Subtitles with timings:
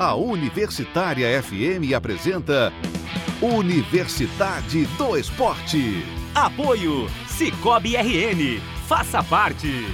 [0.00, 2.72] A Universitária FM apresenta
[3.42, 6.02] Universidade do Esporte.
[6.34, 8.62] Apoio Cicobi RN.
[8.88, 9.84] Faça parte.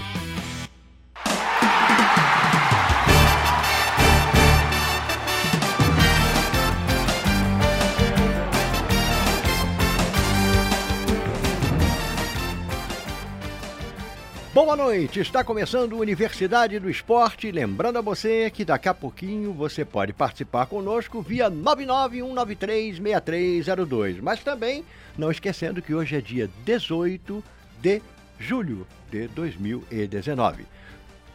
[14.57, 17.51] Boa noite, está começando Universidade do Esporte.
[17.51, 24.23] Lembrando a você que daqui a pouquinho você pode participar conosco via 991936302.
[24.23, 24.83] Mas também
[25.19, 27.45] não esquecendo que hoje é dia 18
[27.83, 28.01] de
[28.39, 30.65] julho de 2019.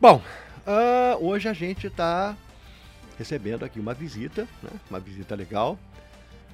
[0.00, 0.22] Bom,
[0.66, 2.34] uh, hoje a gente está
[3.18, 5.78] recebendo aqui uma visita, né, uma visita legal,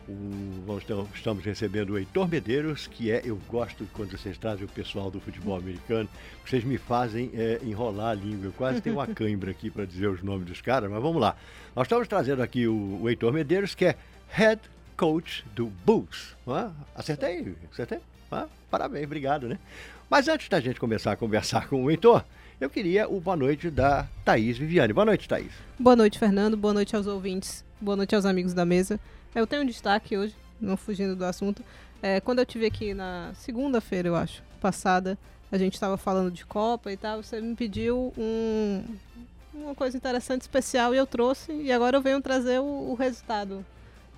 [0.09, 0.79] o,
[1.15, 5.21] estamos recebendo o Heitor Medeiros, que é, eu gosto quando vocês trazem o pessoal do
[5.21, 6.09] futebol americano,
[6.45, 8.47] vocês me fazem é, enrolar a língua.
[8.47, 11.37] Eu quase tenho uma cãibra aqui para dizer os nomes dos caras, mas vamos lá.
[11.75, 13.97] Nós estamos trazendo aqui o, o Heitor Medeiros, que é
[14.29, 14.61] head
[14.97, 16.37] coach do Bulls.
[16.47, 17.99] Ah, acertei, acertei.
[18.31, 19.59] Ah, parabéns, obrigado, né?
[20.09, 22.25] Mas antes da gente começar a conversar com o Heitor,
[22.61, 24.93] eu queria o boa noite da Thaís Viviane.
[24.93, 25.53] Boa noite, Thaís.
[25.79, 26.57] Boa noite, Fernando.
[26.57, 27.65] Boa noite aos ouvintes.
[27.81, 28.99] Boa noite aos amigos da mesa.
[29.37, 31.63] Eu tenho um destaque hoje, não fugindo do assunto.
[32.03, 35.19] É, quando eu tive aqui na segunda-feira, eu acho, passada,
[35.53, 38.83] a gente estava falando de Copa e tal, você me pediu um,
[39.53, 43.63] uma coisa interessante, especial, e eu trouxe, e agora eu venho trazer o, o resultado.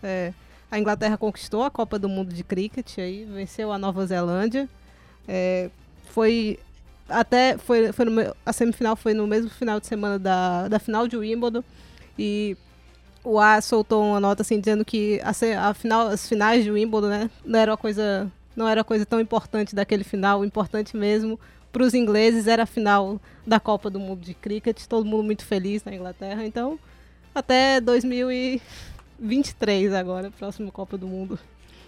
[0.00, 0.32] É,
[0.70, 4.68] a Inglaterra conquistou a Copa do Mundo de Cricket, aí, venceu a Nova Zelândia.
[5.26, 5.68] É,
[6.10, 6.60] foi
[7.08, 11.08] até foi, foi no, a semifinal foi no mesmo final de semana da, da final
[11.08, 11.64] de Wimbledon
[12.16, 12.56] e
[13.28, 15.30] o A soltou uma nota assim dizendo que a,
[15.68, 19.20] a final, as finais de Wimbledon, né, não era uma coisa, não era coisa tão
[19.20, 21.38] importante daquele final, importante mesmo
[21.70, 25.44] para os ingleses era a final da Copa do Mundo de Cricket, todo mundo muito
[25.44, 26.78] feliz na Inglaterra, então
[27.34, 31.38] até 2023 agora, próxima Copa do Mundo.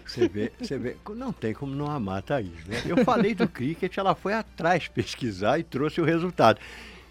[0.05, 2.83] Você vê, você vê, não tem como não amar Thaís, né?
[2.85, 6.61] Eu falei do cricket, ela foi atrás pesquisar e trouxe o resultado.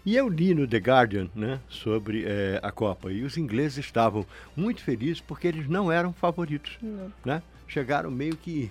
[0.04, 4.24] E eu li no The Guardian né, sobre é, a Copa e os ingleses estavam
[4.56, 6.78] muito felizes porque eles não eram favoritos.
[6.80, 7.12] Não.
[7.24, 7.42] Né?
[7.68, 8.70] Chegaram meio que.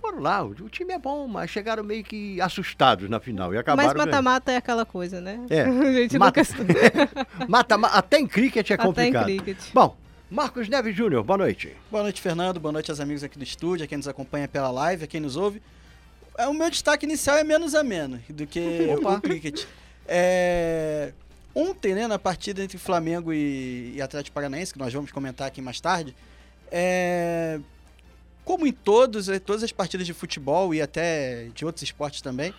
[0.00, 3.88] Foram lá, o time é bom, mas chegaram meio que assustados na final e acabaram.
[3.88, 5.44] Mas mata-mata é aquela coisa, né?
[5.50, 5.62] É.
[5.66, 7.46] a gente mata, nunca...
[7.48, 9.22] mata, até em cricket é complicado.
[9.22, 9.72] Até em cricket.
[9.72, 9.96] Bom,
[10.30, 11.74] Marcos Neves Júnior, boa noite.
[11.90, 12.60] Boa noite, Fernando.
[12.60, 15.20] Boa noite aos amigos aqui do estúdio, a quem nos acompanha pela live, a quem
[15.20, 15.62] nos ouve.
[16.36, 18.60] É, o meu destaque inicial é menos a menos do que
[19.02, 19.64] o cricket.
[20.08, 21.12] É...
[21.54, 25.62] Ontem, né, na partida entre Flamengo e, e Atlético Paranaense, que nós vamos comentar aqui
[25.62, 26.14] mais tarde,
[26.70, 27.58] é...
[28.44, 32.52] como em todos, é, todas as partidas de futebol e até de outros esportes também,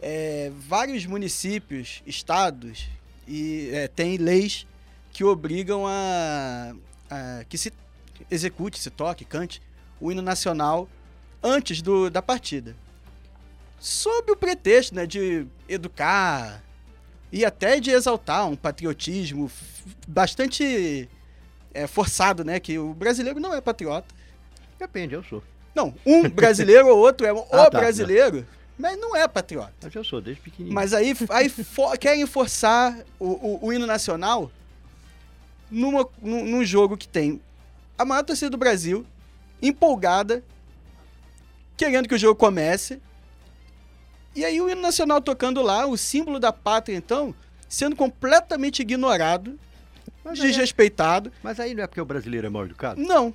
[0.00, 0.50] é...
[0.56, 2.88] vários municípios, estados,
[3.28, 4.66] e é, têm leis
[5.12, 6.74] que obrigam a,
[7.10, 7.72] a, que se
[8.30, 9.62] execute, se toque, cante
[10.00, 10.88] o hino nacional
[11.42, 12.76] antes do, da partida.
[13.78, 16.62] Sob o pretexto né, de educar,
[17.32, 19.50] e até de exaltar um patriotismo
[20.06, 21.08] bastante
[21.72, 22.58] é, forçado, né?
[22.58, 24.14] Que o brasileiro não é patriota.
[24.78, 25.42] Depende, eu sou.
[25.74, 28.46] Não, um brasileiro ou outro é o ah, tá, brasileiro,
[28.76, 29.72] mas não é patriota.
[29.82, 30.74] Mas eu sou, desde pequenininho.
[30.74, 34.50] Mas aí, aí for, querem forçar o, o, o, hino nacional
[35.70, 37.40] numa, num, num jogo que tem
[37.96, 39.06] a maior torcida do Brasil,
[39.62, 40.42] empolgada,
[41.76, 43.00] querendo que o jogo comece,
[44.34, 47.34] e aí o hino nacional tocando lá, o símbolo da pátria, então,
[47.68, 49.58] sendo completamente ignorado,
[50.24, 51.28] mas é- desrespeitado.
[51.30, 51.32] É...
[51.42, 53.00] Mas aí não é porque o brasileiro é mal educado?
[53.00, 53.34] Não.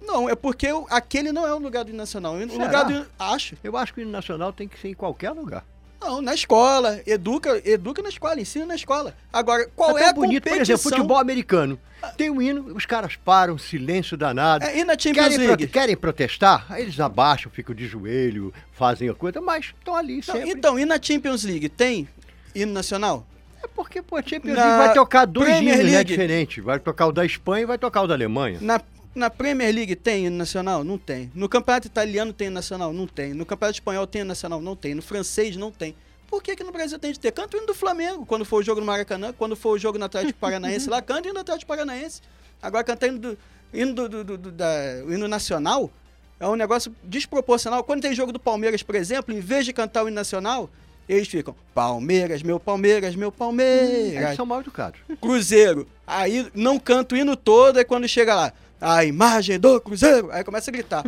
[0.00, 2.34] Não, é porque aquele não é o lugar do hino nacional.
[2.34, 3.56] O lugar do acho.
[3.62, 5.64] Eu acho que o hino nacional tem que ser em qualquer lugar.
[6.00, 7.00] Não, na escola.
[7.06, 9.14] Educa, educa na escola, ensina na escola.
[9.32, 10.56] Agora, qual é, é a bonito, competição?
[10.56, 11.78] por exemplo, futebol americano.
[12.16, 14.64] Tem um hino, os caras param, silêncio danado.
[14.64, 15.66] É, e na Champions querem, League?
[15.66, 20.16] Pro, querem protestar, aí eles abaixam, ficam de joelho, fazem a coisa, mas estão ali
[20.16, 20.50] Não, sempre.
[20.50, 22.08] Então, e na Champions League, tem
[22.54, 23.26] hino nacional?
[23.62, 26.64] É porque, pô, a Champions na League vai tocar dois hinos, né, diferentes.
[26.64, 28.58] Vai tocar o da Espanha e vai tocar o da Alemanha.
[28.62, 28.80] Na
[29.14, 30.84] na Premier League tem hino nacional?
[30.84, 31.30] Não tem.
[31.34, 32.92] No Campeonato Italiano tem hino nacional?
[32.92, 33.34] Não tem.
[33.34, 34.60] No Campeonato Espanhol tem hino nacional?
[34.60, 34.94] Não tem.
[34.94, 35.94] No francês não tem.
[36.28, 37.32] Por que, que no Brasil tem de ter?
[37.32, 39.98] Canta o hino do Flamengo, quando for o jogo no Maracanã, quando for o jogo
[39.98, 42.20] no Atlético Paranaense lá, canta o hino do Atlético Paranaense.
[42.62, 43.38] Agora canta o hino do,
[43.72, 44.66] O hino, do, do- do- da,
[45.06, 45.90] o hino nacional
[46.38, 47.82] é um negócio desproporcional.
[47.82, 50.70] Quando tem jogo do Palmeiras, por exemplo, em vez de cantar o hino nacional,
[51.08, 54.22] eles ficam Palmeiras, meu Palmeiras, meu Palmeiras.
[54.22, 55.00] Eles são mal educados.
[55.20, 55.88] Cruzeiro.
[56.06, 60.42] Aí não canta o hino todo, aí quando chega lá, a imagem do Cruzeiro, aí
[60.42, 61.04] começa a gritar.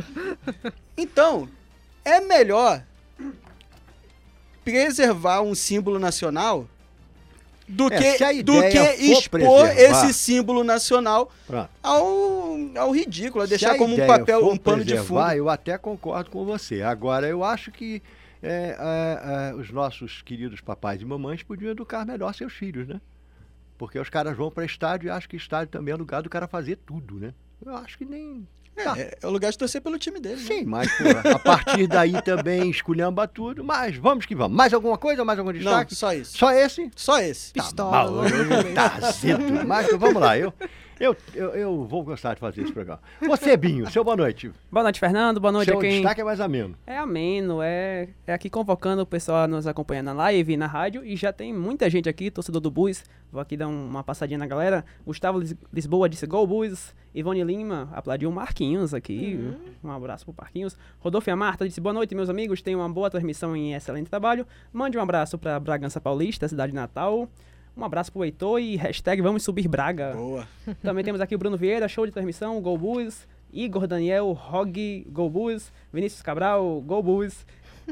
[0.97, 1.49] Então,
[2.05, 2.83] é melhor
[4.65, 6.69] preservar um símbolo nacional
[7.67, 8.79] do É, que, do que
[9.13, 11.71] expor esse símbolo nacional Pronto.
[11.83, 15.31] ao, ao ridículo, a deixar como um papel, um pano de fundo.
[15.33, 16.83] Eu até concordo com você.
[16.83, 18.03] Agora, eu acho que
[18.43, 23.01] é, é, é, os nossos queridos papais e mamães podiam educar melhor seus filhos, né?
[23.79, 26.47] Porque os caras vão para estádio e acham que estádio também é lugar do cara
[26.47, 27.33] fazer tudo, né?
[27.65, 28.47] Eu acho que nem.
[28.75, 28.95] Tá.
[28.99, 30.37] É, é o lugar de torcer pelo time dele.
[30.41, 30.47] né?
[30.47, 31.05] Sim, mas pô,
[31.35, 33.63] a partir daí também esculhamba tudo.
[33.63, 34.57] Mas vamos que vamos.
[34.57, 35.25] Mais alguma coisa?
[35.25, 35.95] Mais algum Não, destaque?
[35.95, 36.39] só isso.
[36.39, 36.91] Só esse?
[36.97, 37.53] Só esse.
[37.53, 38.75] Pistola, Tá, começo.
[38.75, 39.67] tá azedo.
[39.67, 40.53] Mas vamos lá, eu,
[41.03, 43.01] eu, eu, eu vou gostar de fazer esse programa.
[43.27, 44.53] Você, Binho, seu boa noite.
[44.71, 45.41] Boa noite, Fernando.
[45.41, 46.77] Boa noite seu a quem destaque é mais ameno.
[46.87, 47.61] é ameno.
[47.61, 51.05] É, é aqui convocando o pessoal a nos acompanhar na live e na rádio.
[51.05, 53.05] E já tem muita gente aqui, torcedor do Bus.
[53.33, 54.85] Vou aqui dar um- uma passadinha na galera.
[55.05, 56.95] Gustavo Lis- Lisboa disse Gol Bus.
[57.15, 59.39] Ivone Lima aplaudiu o Marquinhos aqui.
[59.83, 60.79] Um abraço pro Marquinhos.
[61.01, 62.63] Rodolfo e a Marta disse boa noite, meus amigos.
[62.63, 64.47] Tenham uma boa transmissão e excelente trabalho.
[64.73, 67.29] Mande um abraço pra Bragança Paulista, cidade natal.
[67.77, 70.13] Um abraço pro Heitor e hashtag vamos subir Braga.
[70.15, 70.47] Boa.
[70.83, 73.27] Também temos aqui o Bruno Vieira, show de transmissão, Gol Bus.
[73.53, 75.73] Igor Daniel, Rog, Gol Bus.
[75.93, 77.47] Vinícius Cabral, Gol Bus.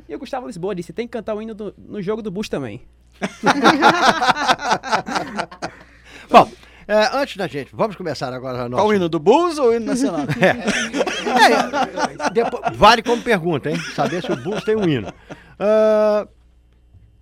[0.08, 2.48] E o Gustavo Lisboa disse, tem que cantar o hino do- no jogo do Bus
[2.48, 2.82] também.
[6.30, 6.50] Bom,
[6.86, 8.82] é, antes da gente, vamos começar agora a nossa...
[8.82, 10.26] Qual o hino do Bulls ou o hino nacional?
[11.30, 13.76] É, depois- vale como pergunta, hein?
[13.94, 15.12] Saber se o Bulls tem um hino.
[15.58, 16.26] Ah,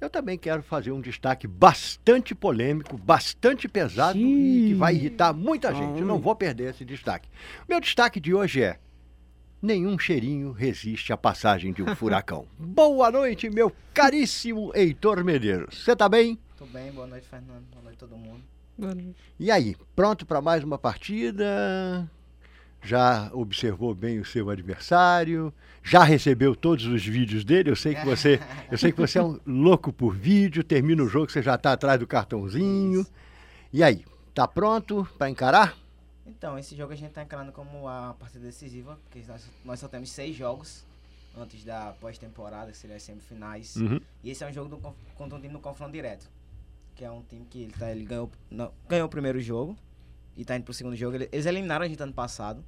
[0.00, 5.74] eu também quero fazer um destaque bastante polêmico, bastante pesado e que vai irritar muita
[5.74, 6.00] gente.
[6.00, 7.28] Eu não vou perder esse destaque.
[7.68, 8.78] Meu destaque de hoje é:
[9.60, 12.46] nenhum cheirinho resiste à passagem de um furacão.
[12.58, 15.82] Boa noite, meu caríssimo Heitor Medeiros.
[15.82, 16.38] Você tá bem?
[16.56, 17.64] Tudo bem, boa noite, Fernando.
[17.72, 18.42] Boa noite todo mundo.
[19.40, 22.08] E aí, pronto para mais uma partida?
[22.82, 25.52] Já observou bem o seu adversário?
[25.82, 27.70] Já recebeu todos os vídeos dele?
[27.70, 28.40] Eu sei que você,
[28.70, 30.62] eu sei que você é um louco por vídeo.
[30.62, 33.06] Termina o jogo, você já está atrás do cartãozinho.
[33.72, 34.04] E aí,
[34.34, 35.76] tá pronto para encarar?
[36.26, 39.88] Então, esse jogo a gente tá encarando como a partida decisiva, porque nós, nós só
[39.88, 40.86] temos seis jogos
[41.36, 43.76] antes da pós-temporada, que seria as semifinais.
[43.76, 44.00] Uhum.
[44.22, 46.28] E esse é um jogo do, contra um time no confronto direto.
[46.94, 49.76] Que é um time que ele, tá, ele ganhou, não, ganhou o primeiro jogo
[50.38, 51.16] e tá indo pro segundo jogo.
[51.16, 52.64] Ele- Eles eliminaram a gente ano passado.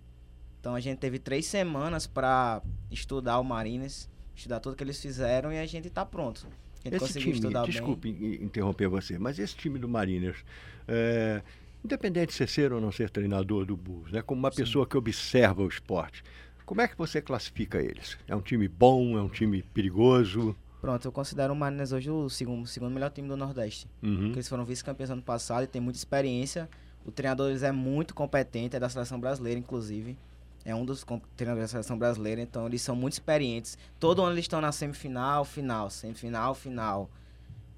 [0.61, 5.51] Então a gente teve três semanas pra estudar o Marines, estudar tudo que eles fizeram
[5.53, 6.47] e a gente tá pronto.
[6.85, 7.71] A gente Esse time, estudar bem.
[7.71, 10.45] desculpe in- interromper você, mas esse time do Mariners,
[10.89, 11.43] é,
[11.85, 14.97] independente de você ser ou não ser treinador do Bulls, né, como uma pessoa que
[14.97, 16.23] observa o esporte,
[16.67, 18.19] como é que você classifica eles?
[18.29, 19.17] É um time bom?
[19.19, 20.55] É um time perigoso?
[20.81, 23.87] Pronto, eu considero o Mariners hoje o segundo, segundo melhor time do Nordeste.
[24.03, 24.17] Uhum.
[24.25, 26.69] Porque eles foram vice-campeões ano passado e tem muita experiência.
[27.05, 30.17] O treinador é muito competente, é da seleção brasileira, inclusive.
[30.65, 31.05] É um dos
[31.37, 33.79] treinadores da seleção brasileira, então eles são muito experientes.
[33.99, 37.11] Todo ano eles estão na semifinal, final, semifinal, final.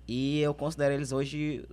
[0.09, 1.65] E eu considero eles hoje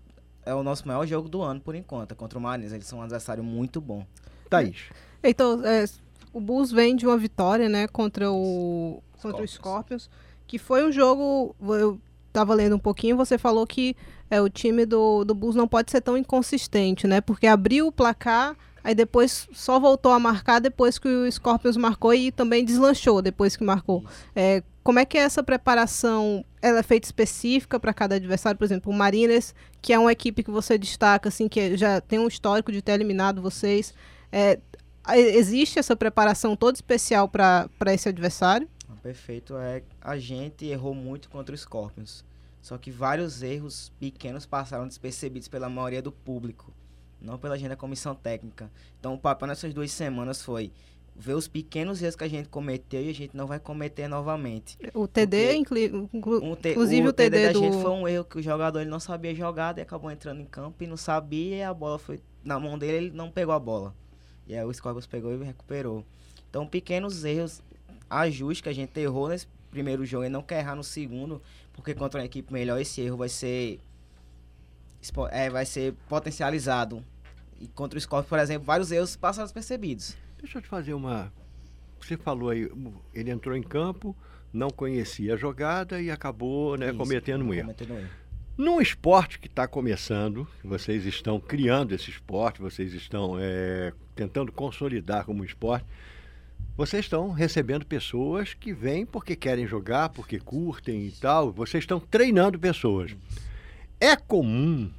[0.45, 2.73] é o nosso maior jogo do ano, por enquanto, contra o Mariners.
[2.73, 4.05] Eles são um adversário muito bom.
[4.49, 4.89] Thaís.
[5.23, 5.85] Então, é,
[6.33, 10.09] o Bulls vem de uma vitória, né, contra o contra o Scorpions,
[10.47, 11.99] que foi um jogo, eu
[12.31, 13.95] tava lendo um pouquinho, você falou que
[14.29, 17.91] é, o time do, do Bulls não pode ser tão inconsistente, né, porque abriu o
[17.91, 23.21] placar, aí depois só voltou a marcar depois que o Scorpions marcou e também deslanchou
[23.21, 24.03] depois que marcou.
[24.35, 28.57] É, como é que é essa preparação, ela é feita específica para cada adversário?
[28.57, 32.17] Por exemplo, o Mariners, que é uma equipe que você destaca, assim, que já tem
[32.17, 33.93] um histórico de ter eliminado vocês,
[34.31, 34.57] é,
[35.15, 38.67] existe essa preparação toda especial para esse adversário?
[39.01, 42.25] Perfeito, é a gente errou muito contra o Scorpions.
[42.61, 46.73] Só que vários erros pequenos passaram despercebidos pela maioria do público,
[47.21, 48.69] não pela gente da comissão técnica.
[48.99, 50.71] Então o papel nessas duas semanas foi
[51.15, 54.77] ver os pequenos erros que a gente cometeu e a gente não vai cometer novamente.
[54.93, 57.59] O TD, Um te- inclusive o, TD TD, da do...
[57.59, 60.45] gente foi um erro que o jogador ele não sabia jogar e acabou entrando em
[60.45, 63.59] campo e não sabia e a bola foi na mão dele ele não pegou a
[63.59, 63.93] bola.
[64.47, 66.05] E aí o Scorpions pegou e recuperou.
[66.49, 67.61] Então pequenos erros,
[68.09, 71.41] ajustes que a gente errou nesse primeiro jogo e não quer errar no segundo,
[71.73, 73.79] porque contra uma equipe melhor esse erro vai ser
[75.31, 77.03] é, vai ser potencializado.
[77.59, 80.15] E contra o Scorpions, por exemplo, vários erros passaram despercebidos.
[80.39, 81.31] Deixa eu te fazer uma.
[81.99, 82.69] Você falou aí,
[83.13, 84.15] ele entrou em campo,
[84.53, 87.63] não conhecia a jogada e acabou né, Isso, cometendo um erro.
[87.63, 88.09] cometendo erro.
[88.57, 95.25] Num esporte que está começando, vocês estão criando esse esporte, vocês estão é, tentando consolidar
[95.25, 95.85] como esporte,
[96.79, 101.51] vocês estão recebendo pessoas que vêm porque querem jogar, porque curtem e tal.
[101.51, 103.17] Vocês estão treinando pessoas.
[103.99, 104.89] É comum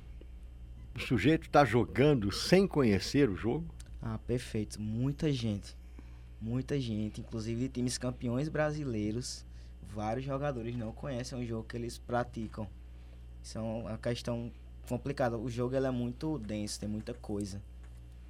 [0.94, 3.64] o sujeito estar tá jogando sem conhecer o jogo?
[4.02, 4.78] Ah, perfeito.
[4.78, 5.75] Muita gente.
[6.38, 9.46] Muita gente, inclusive times campeões brasileiros,
[9.90, 12.68] vários jogadores não conhecem o jogo que eles praticam.
[13.42, 14.52] Isso é uma questão
[14.87, 15.38] complicada.
[15.38, 17.62] O jogo é muito denso, tem muita coisa.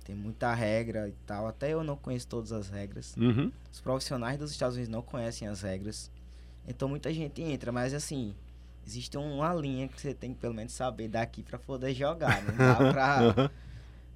[0.04, 1.46] Tem muita regra e tal.
[1.46, 3.14] Até eu não conheço todas as regras.
[3.16, 3.52] Uhum.
[3.72, 6.10] Os profissionais dos Estados Unidos não conhecem as regras.
[6.66, 8.34] Então muita gente entra, mas assim,
[8.86, 12.42] existe uma linha que você tem que pelo menos saber daqui para poder jogar.
[12.42, 13.50] Não dá pra.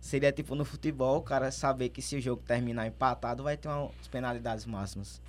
[0.01, 3.69] Seria tipo no futebol, o cara saber que se o jogo terminar empatado, vai ter
[3.69, 5.21] umas penalidades máximas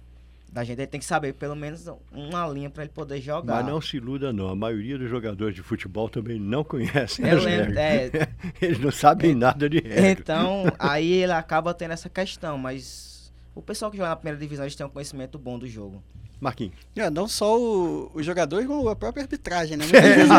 [0.56, 3.56] da gente ele tem que saber pelo menos uma linha para ele poder jogar.
[3.56, 7.40] Mas não se iluda não, a maioria dos jogadores de futebol também não conhecem Eu
[7.40, 8.22] as lembro, regras.
[8.22, 8.30] É,
[8.66, 10.12] Eles não sabem é, nada de regra.
[10.12, 14.64] Então, aí ele acaba tendo essa questão, mas o pessoal que joga na primeira divisão,
[14.64, 16.02] eles têm um conhecimento bom do jogo.
[16.40, 16.76] Marquinhos.
[16.96, 19.84] É, não só o, os jogadores, como a própria arbitragem, né?
[19.92, 20.32] vezes,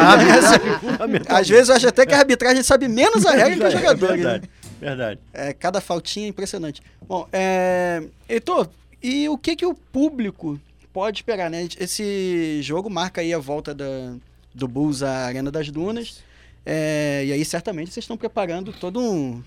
[1.28, 4.08] às vezes eu acho até que a arbitragem sabe menos a regra que o jogador.
[4.16, 4.48] Verdade, né?
[4.80, 5.20] verdade.
[5.34, 6.80] É, cada faltinha é impressionante.
[7.06, 8.68] Bom, é, Heitor,
[9.02, 10.60] e o que, que o público
[10.92, 11.68] pode esperar, né?
[11.78, 14.16] Esse jogo marca aí a volta da,
[14.54, 16.24] do Bulls à Arena das Dunas.
[16.64, 19.42] É, e aí, certamente, vocês estão preparando todo um,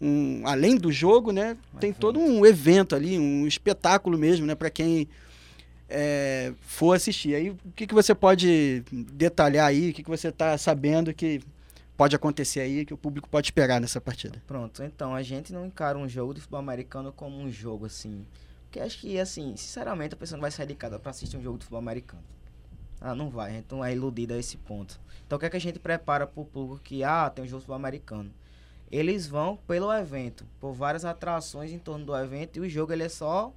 [0.00, 0.42] um.
[0.46, 1.56] Além do jogo, né?
[1.80, 4.54] Tem todo um evento ali, um espetáculo mesmo, né?
[4.54, 5.08] Para quem
[5.88, 7.34] é, for assistir.
[7.34, 9.90] Aí, o que, que você pode detalhar aí?
[9.90, 11.40] O que, que você está sabendo que
[11.96, 14.42] pode acontecer aí, que o público pode esperar nessa partida?
[14.46, 18.26] Pronto, então, a gente não encara um jogo de futebol americano como um jogo assim
[18.76, 21.42] porque acho que, assim, sinceramente, a pessoa não vai sair de casa para assistir um
[21.42, 22.22] jogo de futebol americano.
[23.00, 25.00] Ah, não vai, então é iludida a esse ponto.
[25.26, 27.60] Então o que é que a gente prepara pro público que, ah, tem um jogo
[27.60, 28.30] de futebol americano?
[28.92, 33.04] Eles vão pelo evento, por várias atrações em torno do evento, e o jogo ele
[33.04, 33.50] é só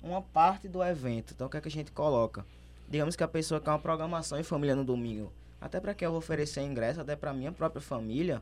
[0.00, 1.34] uma parte do evento.
[1.34, 2.46] Então o que é que a gente coloca?
[2.88, 5.32] Digamos que a pessoa quer uma programação em família no domingo.
[5.60, 8.40] Até para quem eu vou oferecer ingresso, até para minha própria família.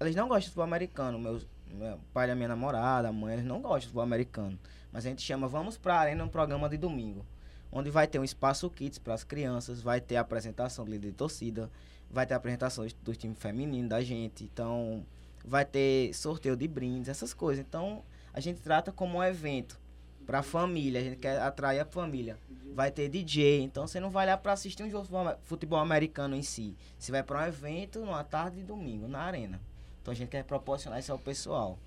[0.00, 1.20] Eles não gostam de futebol americano.
[1.20, 1.40] Meu,
[1.74, 4.58] meu pai da minha namorada, a mãe, eles não gostam de futebol americano.
[4.92, 7.24] Mas a gente chama Vamos pra Arena, um programa de domingo.
[7.70, 11.08] Onde vai ter um espaço kits para as crianças, vai ter a apresentação do líder
[11.08, 11.70] de torcida,
[12.08, 14.44] vai ter a apresentação do time feminino da gente.
[14.44, 15.04] Então,
[15.44, 17.64] vai ter sorteio de brindes, essas coisas.
[17.66, 18.02] Então,
[18.32, 19.78] a gente trata como um evento
[20.24, 22.38] para a família, a gente quer atrair a família.
[22.74, 26.34] Vai ter DJ, então você não vai lá para assistir um jogo de futebol americano
[26.34, 26.74] em si.
[26.98, 29.60] Você vai para um evento numa tarde de domingo, na arena.
[30.04, 31.78] Então a gente quer proporcionar isso ao pessoal.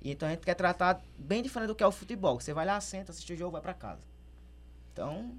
[0.00, 2.40] E então a gente quer tratar bem diferente do que é o futebol.
[2.40, 4.00] Você vai lá, senta, assiste o jogo, vai para casa.
[4.90, 5.36] Então,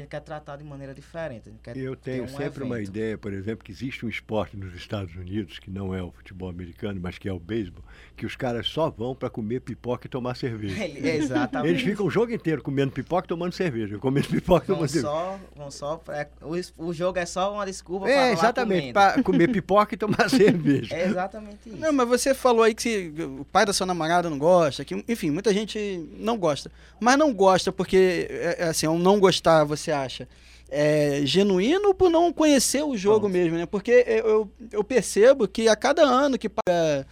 [0.00, 1.50] gente quer tratar de maneira diferente.
[1.74, 2.64] eu tenho um sempre evento.
[2.64, 6.10] uma ideia, por exemplo, que existe um esporte nos Estados Unidos, que não é o
[6.10, 7.82] futebol americano, mas que é o beisebol,
[8.16, 10.84] que os caras só vão para comer pipoca e tomar cerveja.
[10.86, 11.70] Exatamente.
[11.70, 13.98] Eles ficam o jogo inteiro comendo pipoca e tomando cerveja.
[13.98, 15.40] Comendo pipoca e tomando cerveja.
[15.54, 19.50] Vão só pra, o, o jogo é só uma desculpa é, para exatamente, para comer
[19.50, 20.94] pipoca e tomar cerveja.
[20.94, 21.76] É exatamente isso.
[21.76, 25.30] Não, mas você falou aí que o pai da sua namorada não gosta, que, enfim,
[25.30, 26.70] muita gente não gosta.
[27.00, 30.28] Mas não gosta porque, é, é assim, é um não gostar, você acha?
[30.68, 33.66] é, genuíno por não conhecer o jogo mesmo, né?
[33.66, 37.06] Porque eu, eu percebo que a cada ano que paga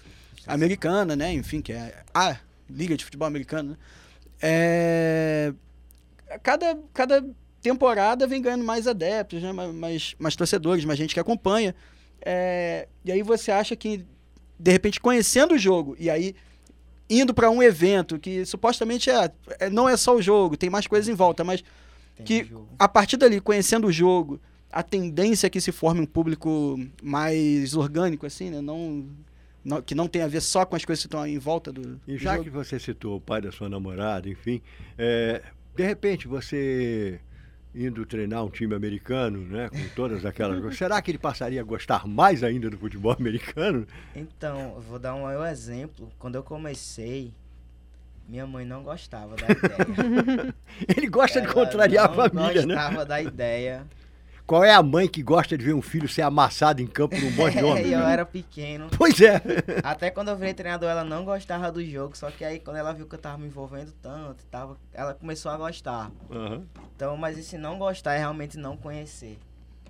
[0.46, 1.32] americana, né?
[1.32, 2.36] Enfim, que é a
[2.68, 3.76] Liga de Futebol Americana, né?
[4.42, 5.54] é,
[6.42, 7.24] cada, cada
[7.62, 9.52] temporada vem ganhando mais adeptos, né?
[9.52, 11.74] mais, mais torcedores, mais gente que acompanha.
[12.20, 14.04] É, e aí você acha que,
[14.58, 16.34] de repente, conhecendo o jogo, e aí
[17.08, 20.86] indo para um evento que supostamente é, é, não é só o jogo, tem mais
[20.86, 21.62] coisas em volta, mas
[22.22, 24.40] que a partir dali, conhecendo o jogo,
[24.70, 28.60] a tendência é que se forme um público mais orgânico, assim, né?
[28.60, 29.08] Não,
[29.64, 32.00] não, que não tem a ver só com as coisas que estão em volta do.
[32.06, 32.44] E já jogo.
[32.44, 34.60] que você citou o pai da sua namorada, enfim,
[34.98, 35.42] é,
[35.74, 37.20] de repente você
[37.74, 41.64] indo treinar um time americano, né, com todas aquelas coisas, será que ele passaria a
[41.64, 43.86] gostar mais ainda do futebol americano?
[44.14, 46.10] Então, eu vou dar um exemplo.
[46.18, 47.32] Quando eu comecei,
[48.28, 50.54] minha mãe não gostava da ideia.
[50.96, 52.74] Ele gosta Ela de contrariar a família, né?
[52.74, 53.86] Não gostava da ideia.
[54.46, 57.24] Qual é a mãe que gosta de ver um filho ser amassado em campo por
[57.24, 57.86] um monte de homem?
[57.92, 58.90] eu era pequeno.
[58.96, 59.40] Pois é.
[59.82, 62.14] Até quando eu virei treinador, ela não gostava do jogo.
[62.16, 65.50] Só que aí, quando ela viu que eu tava me envolvendo tanto, tava, ela começou
[65.50, 66.10] a gostar.
[66.28, 66.62] Uhum.
[66.94, 69.38] Então, mas esse não gostar é realmente não conhecer.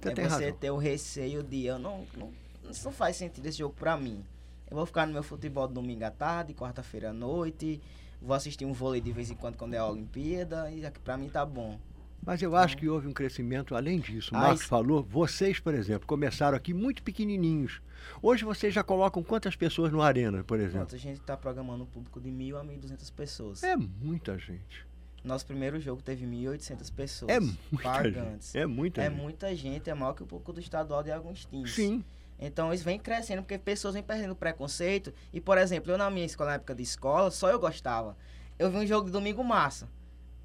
[0.01, 0.53] Você é você razão.
[0.53, 2.31] ter o receio de eu não, não.
[2.71, 4.25] Isso não faz sentido esse jogo pra mim.
[4.71, 7.81] Eu vou ficar no meu futebol domingo à tarde, quarta-feira à noite
[8.25, 11.17] vou assistir um vôlei de vez em quando quando é a Olimpíada e aqui pra
[11.17, 11.79] mim tá bom.
[12.27, 14.35] Mas eu acho que houve um crescimento além disso.
[14.35, 17.83] O Ah, Marcos isso- falou, vocês, por exemplo, começaram aqui muito pequenininhos.
[18.23, 20.79] Hoje vocês já colocam quantas pessoas no Arena, por exemplo?
[20.87, 23.63] Pronto, a gente tá programando um público de 1.000 a 1.200 pessoas.
[23.63, 24.87] É muita gente.
[25.23, 27.31] Nosso primeiro jogo teve 1.800 pessoas.
[27.31, 28.53] É muita pagantes.
[28.53, 28.59] gente.
[28.63, 29.21] É muita É gente.
[29.21, 31.75] muita gente, é maior que o público do estadual de alguns times.
[31.75, 32.03] Sim.
[32.47, 35.13] Então isso vem crescendo porque pessoas vêm perdendo preconceito.
[35.33, 38.17] E, por exemplo, eu na minha escola, na época de escola, só eu gostava.
[38.59, 39.89] Eu vi um jogo de domingo massa.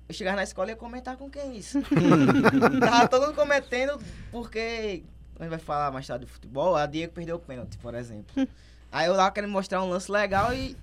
[0.07, 1.79] Eu chegava na escola e ia comentar com quem isso.
[2.79, 3.99] Tava todo mundo cometendo
[4.31, 5.03] porque.
[5.39, 6.75] A gente vai falar mais tarde de futebol.
[6.75, 8.25] A Diego perdeu o pênalti, por exemplo.
[8.91, 10.75] Aí eu lá querendo mostrar um lance legal e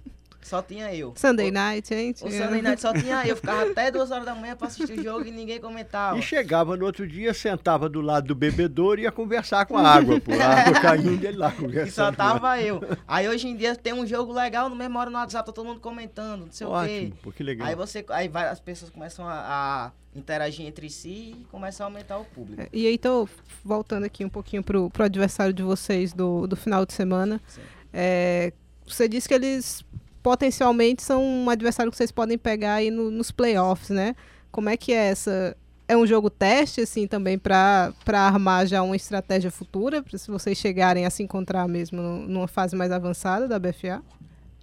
[0.43, 1.12] só tinha eu.
[1.16, 2.25] Sunday O- night, gente.
[2.25, 3.35] O Sunday Night só tinha eu.
[3.37, 6.19] Ficava até duas horas da manhã pra assistir o jogo e ninguém comentava.
[6.19, 9.88] E chegava no outro dia, sentava do lado do bebedouro e ia conversar com a
[9.88, 10.33] água, pô.
[10.33, 12.16] A água caindo ele lá E só conversando.
[12.16, 12.81] tava eu.
[13.09, 15.66] Aí hoje em dia tem um jogo legal, no mesmo hora no WhatsApp, tá todo
[15.66, 17.12] mundo comentando, não sei o Ótimo, quê.
[17.23, 17.66] pô, que legal.
[17.66, 18.05] Aí você.
[18.11, 21.09] Aí vai, as pessoas começam a, a interagir entre si
[21.40, 22.62] e começam a aumentar o público.
[22.62, 23.28] É, E aí, tô
[23.64, 27.40] voltando aqui um pouquinho pro, pro adversário de vocês do, do final de semana.
[27.49, 27.61] Sim.
[27.93, 28.52] É,
[28.87, 29.85] você disse que eles
[30.30, 34.16] potencialmente são um adversário que vocês podem pegar aí no- nos playoffs, né?
[34.50, 35.56] Como é que é essa.
[35.87, 40.59] É um jogo teste, assim, também para armar já uma estratégia futura, pra se vocês
[40.59, 44.02] chegarem a se encontrar mesmo numa fase mais avançada da BFA?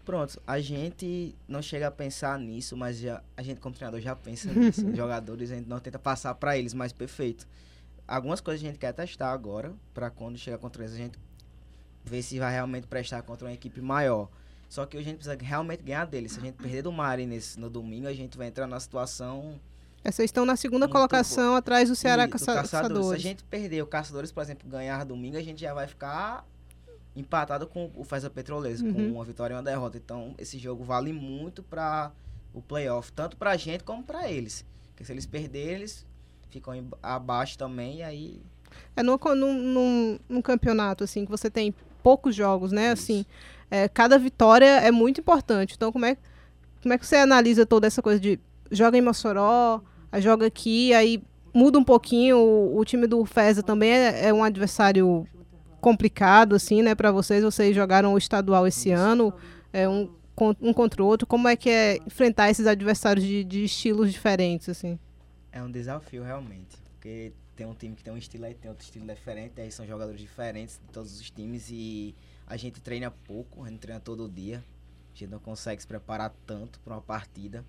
[0.03, 4.17] Pronto, a gente não chega a pensar nisso, mas já, a gente como treinador já
[4.17, 4.93] pensa nisso.
[4.93, 7.47] Jogadores a gente não tenta passar pra eles, mas perfeito.
[8.05, 11.17] Algumas coisas a gente quer testar agora, pra quando chegar contra eles a gente
[12.03, 14.27] ver se vai realmente prestar contra uma equipe maior.
[14.73, 16.31] Só que a gente precisa realmente ganhar deles.
[16.31, 19.59] Se a gente perder do Mariners no domingo, a gente vai entrar na situação
[20.03, 23.07] É, Vocês estão na segunda colocação atrás do Ceará e do Caça- Caçadores.
[23.09, 26.43] Se a gente perder o Caçadores, por exemplo, ganhar domingo, a gente já vai ficar
[27.15, 29.13] empatado com o Feza Petroleiros, com Uhum.
[29.13, 29.95] uma vitória e uma derrota.
[29.97, 32.11] Então, esse jogo vale muito para
[32.51, 34.65] o playoff, tanto pra gente como pra eles.
[34.87, 36.03] Porque se eles perderem, eles
[36.49, 38.41] ficam abaixo também, e aí
[38.95, 42.85] É num, num, num, num campeonato, assim, que você tem poucos jogos, né?
[42.91, 43.03] Isso.
[43.03, 43.25] Assim,
[43.73, 45.73] é, cada vitória é muito importante.
[45.75, 46.17] Então, como é,
[46.81, 48.39] como é que você analisa toda essa coisa de
[48.71, 49.81] joga em Mossoró,
[50.19, 52.37] joga aqui, aí muda um pouquinho.
[52.37, 55.27] O, o time do Feza também é, é um adversário
[55.81, 57.43] complicado, assim, né, para vocês.
[57.43, 59.33] Vocês jogaram o estadual esse ano,
[59.71, 60.09] é um,
[60.61, 61.25] um contra o outro.
[61.25, 64.99] Como é que é enfrentar esses adversários de, de estilos diferentes, assim?
[65.53, 66.75] é um desafio realmente.
[66.95, 69.85] Porque tem um time que tem um estilo aí, tem outro estilo diferente, aí são
[69.85, 72.15] jogadores diferentes de todos os times e
[72.53, 74.63] a gente treina pouco, a gente treina todo dia.
[75.11, 77.65] A gente não consegue se preparar tanto para uma partida.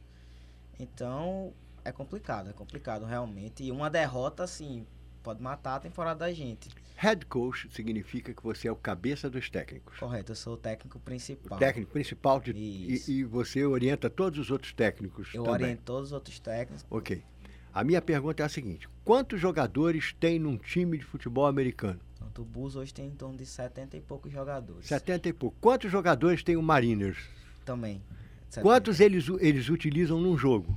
[0.78, 3.64] Então, é complicado, é complicado realmente.
[3.64, 4.86] E uma derrota, assim,
[5.22, 6.68] pode matar a temporada da gente.
[6.96, 9.98] Head coach significa que você é o cabeça dos técnicos.
[9.98, 11.56] Correto, eu sou o técnico principal.
[11.56, 13.10] O técnico principal de, e, Isso.
[13.10, 15.62] e você orienta todos os outros técnicos Eu também.
[15.62, 16.84] oriento todos os outros técnicos.
[16.90, 17.24] Ok.
[17.72, 22.00] A minha pergunta é a seguinte: quantos jogadores tem num time de futebol americano?
[22.34, 24.86] Pronto, o Bus hoje tem em torno de 70 e poucos jogadores.
[24.86, 25.56] 70 e pouco.
[25.60, 27.16] Quantos jogadores tem o Mariners?
[27.64, 28.02] Também.
[28.50, 28.62] 70.
[28.62, 30.74] Quantos eles, eles utilizam num jogo?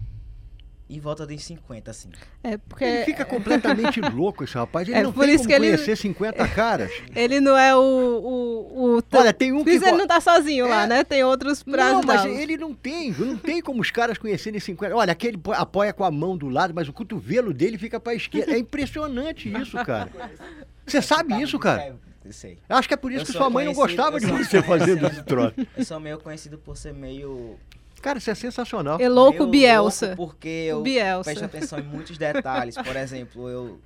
[0.89, 2.09] Em volta de 50, assim.
[2.43, 4.87] É porque Ele fica completamente louco, esse rapaz.
[4.87, 6.91] Ele É não por tem isso como que ele- conhecer 50 caras.
[7.15, 7.79] ele não é o.
[7.79, 9.71] o, o Olha, tem um Por que.
[9.71, 10.87] isso ele não tá sozinho lá, É.
[10.87, 11.03] né?
[11.03, 14.95] Tem outros pra Não, mas ele não tem, não tem como os caras conhecerem 50.
[14.95, 18.13] Olha, aquele po- apoia com a mão do lado, mas o cotovelo dele fica pra
[18.13, 18.53] esquerda.
[18.53, 20.09] É impressionante isso, cara.
[20.87, 21.83] Você sabe isso, cara?
[21.83, 21.93] É,
[22.25, 22.57] eu sei.
[22.67, 24.61] Eu acho que é por isso Eu que sua mãe não gostava de eu você
[24.63, 25.55] fazendo esse troço.
[25.77, 27.57] Eu sou meio conhecido por ser meio.
[28.01, 28.99] Cara, isso é sensacional.
[29.01, 30.07] É louco meio Bielsa.
[30.07, 31.23] louco porque eu Bielsa.
[31.29, 32.75] presto atenção em muitos detalhes.
[32.75, 33.79] Por exemplo, eu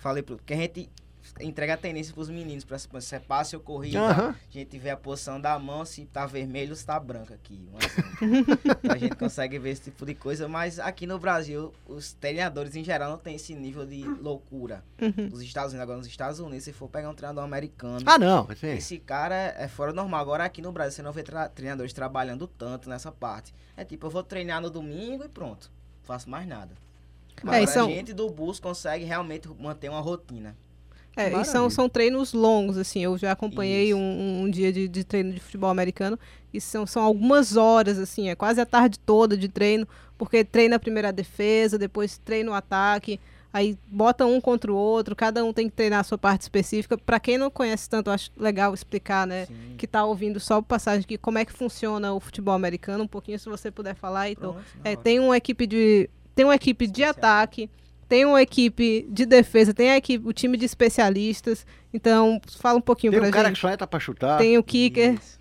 [0.00, 0.36] falei pro.
[0.36, 0.88] Porque a gente
[1.40, 2.76] entrega a tendência pros meninos, pra
[3.12, 4.00] é passe ou corrida.
[4.00, 4.28] Aham.
[4.30, 7.68] A gente vê a posição da mão, se tá vermelho se tá branco aqui.
[8.88, 12.84] A gente consegue ver esse tipo de coisa, mas aqui no Brasil, os treinadores em
[12.84, 14.84] geral não têm esse nível de loucura.
[15.00, 15.28] Uhum.
[15.30, 18.00] Nos Estados Unidos, agora nos Estados Unidos, se for pegar um treinador americano.
[18.06, 18.46] Ah, não.
[18.62, 20.20] Esse cara é fora do normal.
[20.20, 23.54] Agora aqui no Brasil você não vê tra- treinadores trabalhando tanto nessa parte.
[23.76, 25.70] É tipo, eu vou treinar no domingo e pronto.
[26.00, 26.74] Não faço mais nada.
[27.36, 30.56] É, Agora, e são- a gente do bus consegue realmente manter uma rotina.
[31.16, 33.02] É, e são, são treinos longos, assim.
[33.02, 36.18] Eu já acompanhei um, um dia de, de treino de futebol americano
[36.52, 39.86] e são, são algumas horas, assim, é quase a tarde toda de treino,
[40.18, 43.18] porque treina a primeira defesa, depois treina o ataque,
[43.52, 46.96] aí bota um contra o outro, cada um tem que treinar a sua parte específica.
[46.98, 49.46] Pra quem não conhece tanto, acho legal explicar, né?
[49.46, 49.74] Sim.
[49.76, 53.38] Que tá ouvindo só passagem aqui, como é que funciona o futebol americano, um pouquinho,
[53.38, 54.54] se você puder falar, então.
[54.54, 57.10] Pronto, É, tem uma equipe de tem uma equipe de Especial.
[57.10, 57.70] ataque,
[58.08, 61.66] tem uma equipe de defesa, tem a equipe, o time de especialistas.
[61.92, 63.56] Então, fala um pouquinho tem pra um cara gente.
[63.56, 64.38] que só entra pra chutar.
[64.38, 65.14] Tem o kicker.
[65.14, 65.38] Isso.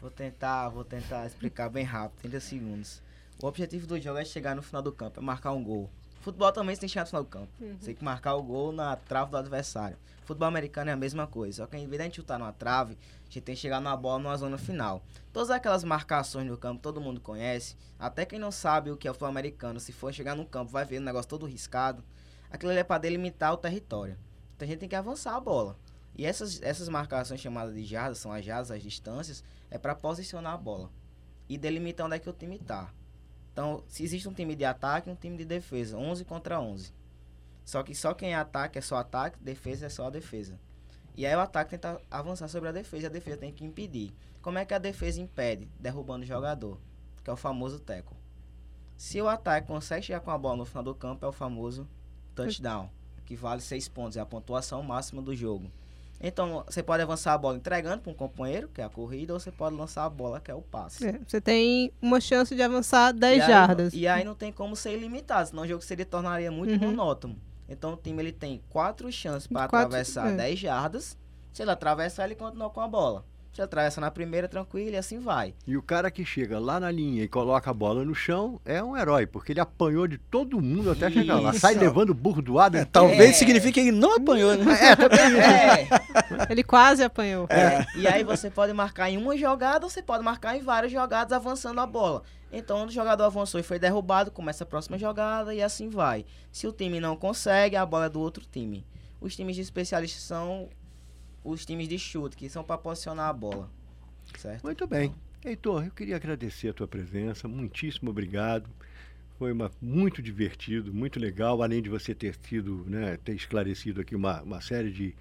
[0.00, 3.02] Vou tentar, vou tentar explicar bem rápido, 30 segundos.
[3.42, 5.90] O objetivo do jogo é chegar no final do campo, é marcar um gol.
[6.20, 7.48] Futebol também você tem que chegar no final do campo.
[7.58, 9.96] Você tem que marcar o gol na trave do adversário.
[10.24, 11.62] Futebol americano é a mesma coisa.
[11.62, 13.80] Só que em vez de a gente chutar numa trave, a gente tem que chegar
[13.80, 15.02] numa bola numa zona final.
[15.32, 17.74] Todas aquelas marcações no campo, todo mundo conhece.
[17.98, 20.70] Até quem não sabe o que é o futebol americano, se for chegar no campo,
[20.70, 22.04] vai ver o negócio todo riscado.
[22.50, 24.18] Aquilo ali é para delimitar o território.
[24.54, 25.78] Então a gente tem que avançar a bola.
[26.14, 30.52] E essas, essas marcações chamadas de jardas, são as jardas, as distâncias, é para posicionar
[30.52, 30.90] a bola.
[31.48, 32.92] E delimitar onde é que o time tá.
[33.52, 36.92] Então, se existe um time de ataque e um time de defesa, 11 contra 11.
[37.64, 40.58] Só que só quem é ataque é só ataque, defesa é só a defesa.
[41.16, 44.12] E aí o ataque tenta avançar sobre a defesa, a defesa tem que impedir.
[44.40, 45.68] Como é que a defesa impede?
[45.78, 46.80] Derrubando o jogador,
[47.22, 48.16] que é o famoso teco.
[48.96, 51.88] Se o ataque consegue chegar com a bola no final do campo, é o famoso
[52.34, 52.90] touchdown,
[53.24, 55.70] que vale 6 pontos, é a pontuação máxima do jogo.
[56.22, 59.40] Então, você pode avançar a bola entregando para um companheiro, que é a corrida, ou
[59.40, 61.06] você pode lançar a bola, que é o passe.
[61.06, 63.94] É, você tem uma chance de avançar 10 e aí, jardas.
[63.94, 66.90] E aí não tem como ser ilimitado, senão o jogo seria tornaria muito Uhum.
[66.90, 67.36] monótono.
[67.68, 70.36] Então o time ele tem quatro chances para atravessar é.
[70.36, 71.16] 10 jardas.
[71.52, 73.24] Se ele atravessar, ele continua com a bola.
[73.52, 75.54] Se ele atravessa na primeira, tranquilo, e assim vai.
[75.66, 78.80] E o cara que chega lá na linha e coloca a bola no chão é
[78.80, 81.52] um herói, porque ele apanhou de todo mundo até chegar lá.
[81.52, 81.80] Sai Isso.
[81.82, 82.78] levando o burro do lado.
[82.92, 83.32] Talvez É.
[83.32, 84.64] signifique que ele não apanhou, né?
[84.80, 85.40] É, também.
[85.40, 85.88] É,
[86.48, 87.46] Ele quase apanhou.
[87.50, 87.84] é.
[87.96, 91.32] E aí você pode marcar em uma jogada, ou você pode marcar em várias jogadas
[91.32, 92.22] avançando a bola.
[92.52, 96.24] Então, o jogador avançou e foi derrubado, começa a próxima jogada e assim vai.
[96.52, 98.86] Se o time não consegue, a bola é do outro time.
[99.20, 100.68] Os times de especialistas são
[101.44, 103.70] os times de chute, que são para posicionar a bola.
[104.38, 104.62] Certo?
[104.64, 105.14] Muito bem.
[105.44, 108.68] Heitor, eu queria agradecer a tua presença, muitíssimo obrigado.
[109.38, 114.14] Foi uma, muito divertido, muito legal, além de você ter tido, né, ter esclarecido aqui
[114.14, 115.14] uma, uma série de,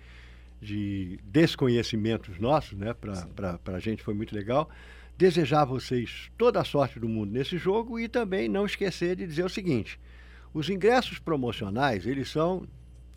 [0.61, 4.69] de desconhecimentos nossos, né, para a gente foi muito legal.
[5.17, 9.25] Desejar a vocês toda a sorte do mundo nesse jogo e também não esquecer de
[9.25, 9.97] dizer o seguinte,
[10.53, 12.67] os ingressos promocionais, eles são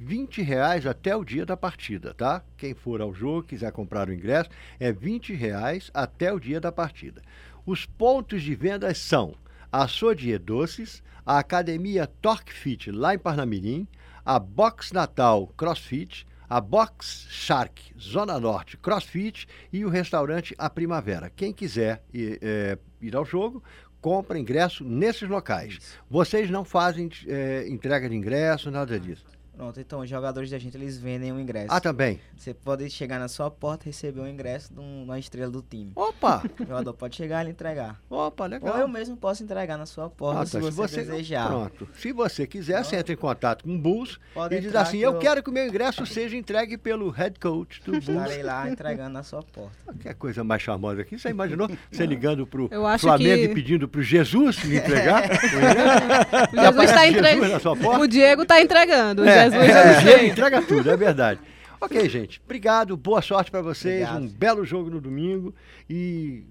[0.02, 2.42] 20 reais até o dia da partida, tá?
[2.56, 6.72] Quem for ao jogo, quiser comprar o ingresso, é 20 reais até o dia da
[6.72, 7.22] partida.
[7.64, 9.34] Os pontos de venda são
[9.70, 13.86] a Sodier Doces, a Academia Torque Fit lá em Parnamirim,
[14.24, 21.30] a Box Natal CrossFit, a Box Shark Zona Norte CrossFit e o restaurante A Primavera.
[21.30, 23.62] Quem quiser ir, é, ir ao jogo,
[24.00, 25.96] compra ingresso nesses locais.
[26.10, 29.24] Vocês não fazem é, entrega de ingresso, nada disso.
[29.62, 31.68] Pronto, então os jogadores da gente eles vendem o ingresso.
[31.70, 32.18] Ah, também.
[32.36, 35.62] Você pode chegar na sua porta e receber o ingresso de um- uma estrela do
[35.62, 35.92] time.
[35.94, 36.42] Opa!
[36.58, 38.00] O jogador pode chegar e entregar.
[38.10, 38.78] Opa, Ou legal.
[38.78, 41.46] eu mesmo posso entregar na sua porta Ah, se, tá, você desejar.
[41.46, 41.88] Pronto.
[41.94, 45.02] Se você quiser, você entra em contato com o Bulls Pode e diz assim: que
[45.04, 48.08] eu eu- quero que o meu ingresso seja entregue pelo head coach do Bulls.
[48.08, 49.70] Estarei lá entregando na sua porta.
[50.02, 51.16] Que coisa mais charmosa aqui.
[51.18, 55.22] Você imaginou você ligando pro Flamengo que- e pedindo pro Jesus lhe entregar?
[56.52, 57.48] O Jesus está Jesus entregando.
[57.52, 58.00] na sua porta?
[58.00, 59.22] O Diego está entregando.
[59.22, 61.40] O É, é, entrega tudo, é verdade.
[61.80, 62.40] Ok, gente.
[62.44, 64.02] Obrigado, boa sorte para vocês.
[64.08, 64.22] Obrigado.
[64.22, 65.54] Um belo jogo no domingo
[65.90, 66.44] e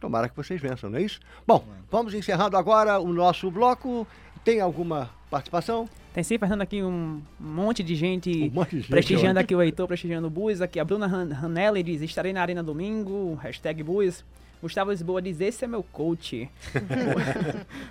[0.00, 1.18] tomara que vocês vençam, não é isso?
[1.46, 4.06] Bom, vamos encerrando agora o nosso bloco.
[4.44, 5.88] Tem alguma participação?
[6.14, 9.60] Tem sim, Fernando, aqui um monte de gente Um monte de gente, prestigiando aqui o
[9.60, 10.62] Heitor, prestigiando o Buis.
[10.62, 13.84] Aqui a Bruna Han- Ranelli diz, estarei na arena domingo, hashtag.
[14.60, 16.50] Gustavo Lisboa diz, esse é meu coach.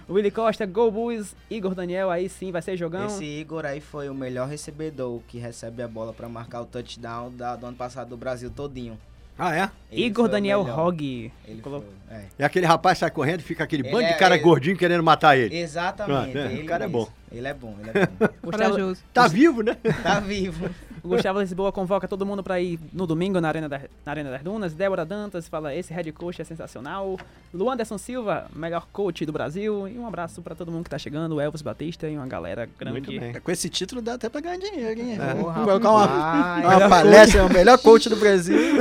[0.07, 1.35] o Willy Costa, Go Buis.
[1.49, 3.05] Igor Daniel, aí sim, vai ser jogão.
[3.05, 7.31] Esse Igor aí foi o melhor recebedor que recebe a bola pra marcar o touchdown
[7.31, 8.97] da, do ano passado do Brasil todinho.
[9.39, 9.69] Ah, é?
[9.91, 10.61] Ele Igor o Daniel.
[10.61, 11.31] Hogg.
[11.47, 12.25] Ele Colo- foi, é.
[12.39, 14.43] É aquele rapaz que sai correndo e fica aquele Ele bando de é- cara ele-
[14.43, 15.55] gordinho querendo matar ele.
[15.55, 16.31] Exatamente.
[16.31, 17.07] Pronto, é, o ele cara é bom.
[17.31, 18.15] Ele é bom, ele é bom.
[18.43, 19.03] Gustavo, Corajoso.
[19.13, 19.77] Tá vivo, né?
[20.01, 20.69] tá vivo.
[21.03, 24.29] O Gustavo Lisboa convoca todo mundo pra ir no domingo na Arena, da- na Arena
[24.31, 24.73] das Dunas.
[24.73, 27.17] Débora Dantas fala, esse head coach é sensacional.
[27.53, 29.87] Luanderson Silva, melhor coach do Brasil.
[29.87, 31.35] E um abraço pra todo mundo que tá chegando.
[31.35, 32.99] O Elvis Batista e uma galera grande.
[33.07, 33.33] Muito bem.
[33.41, 35.17] Com esse título dá até pra ganhar dinheiro, hein?
[35.19, 35.33] É.
[35.35, 38.57] Porra, colocar uma, uma palestra, o melhor coach do Brasil.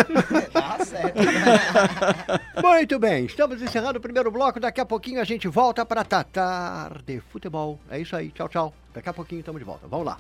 [0.52, 1.18] Tá certo.
[2.62, 4.58] Muito bem, estamos encerrando o primeiro bloco.
[4.60, 7.78] Daqui a pouquinho a gente volta para tratar de futebol.
[7.90, 8.74] É isso aí, tchau, tchau.
[8.94, 9.86] Daqui a pouquinho estamos de volta.
[9.86, 10.18] Vamos lá.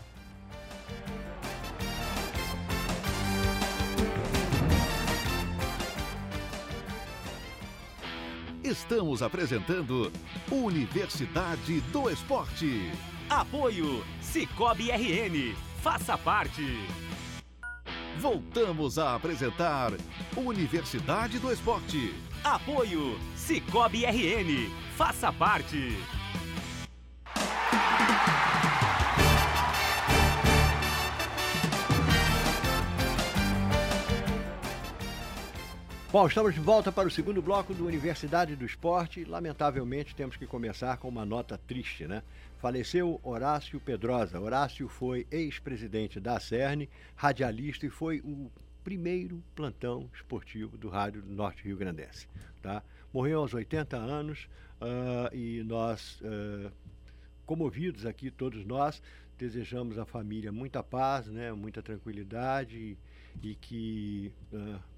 [8.66, 10.10] Estamos apresentando
[10.50, 12.90] Universidade do Esporte.
[13.30, 15.54] Apoio Cicobi RN.
[15.80, 16.64] Faça parte.
[18.18, 19.92] Voltamos a apresentar
[20.36, 22.12] Universidade do Esporte.
[22.42, 24.68] Apoio Cicobi RN.
[24.96, 25.96] Faça parte.
[36.16, 39.22] Bom, estamos de volta para o segundo bloco do Universidade do Esporte.
[39.22, 42.22] Lamentavelmente, temos que começar com uma nota triste, né?
[42.56, 44.40] Faleceu Horácio Pedrosa.
[44.40, 48.50] Horácio foi ex-presidente da CERN, radialista e foi o
[48.82, 52.26] primeiro plantão esportivo do Rádio Norte Rio Grandense.
[52.62, 52.82] Tá?
[53.12, 54.48] Morreu aos 80 anos
[54.80, 56.72] uh, e nós, uh,
[57.44, 59.02] comovidos aqui, todos nós,
[59.36, 61.52] desejamos à família muita paz, né?
[61.52, 62.96] muita tranquilidade
[63.42, 64.32] e, e que.
[64.50, 64.95] Uh,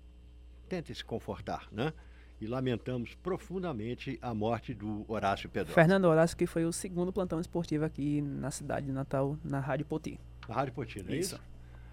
[0.69, 1.93] tente se confortar, né?
[2.41, 5.75] E lamentamos profundamente a morte do Horácio Pedrosa.
[5.75, 9.87] Fernando Horácio, que foi o segundo plantão esportivo aqui na cidade de Natal, na Rádio
[9.87, 10.21] Poti.
[10.49, 11.35] Na Rádio Poti, não é isso?
[11.35, 11.43] isso?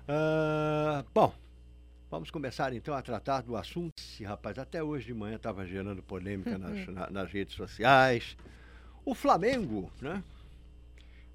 [0.08, 1.34] Uh, bom,
[2.12, 3.94] vamos começar então a tratar do assunto.
[3.98, 8.38] Esse rapaz até hoje de manhã estava gerando polêmica nas, na, nas redes sociais.
[9.04, 10.24] O Flamengo, né?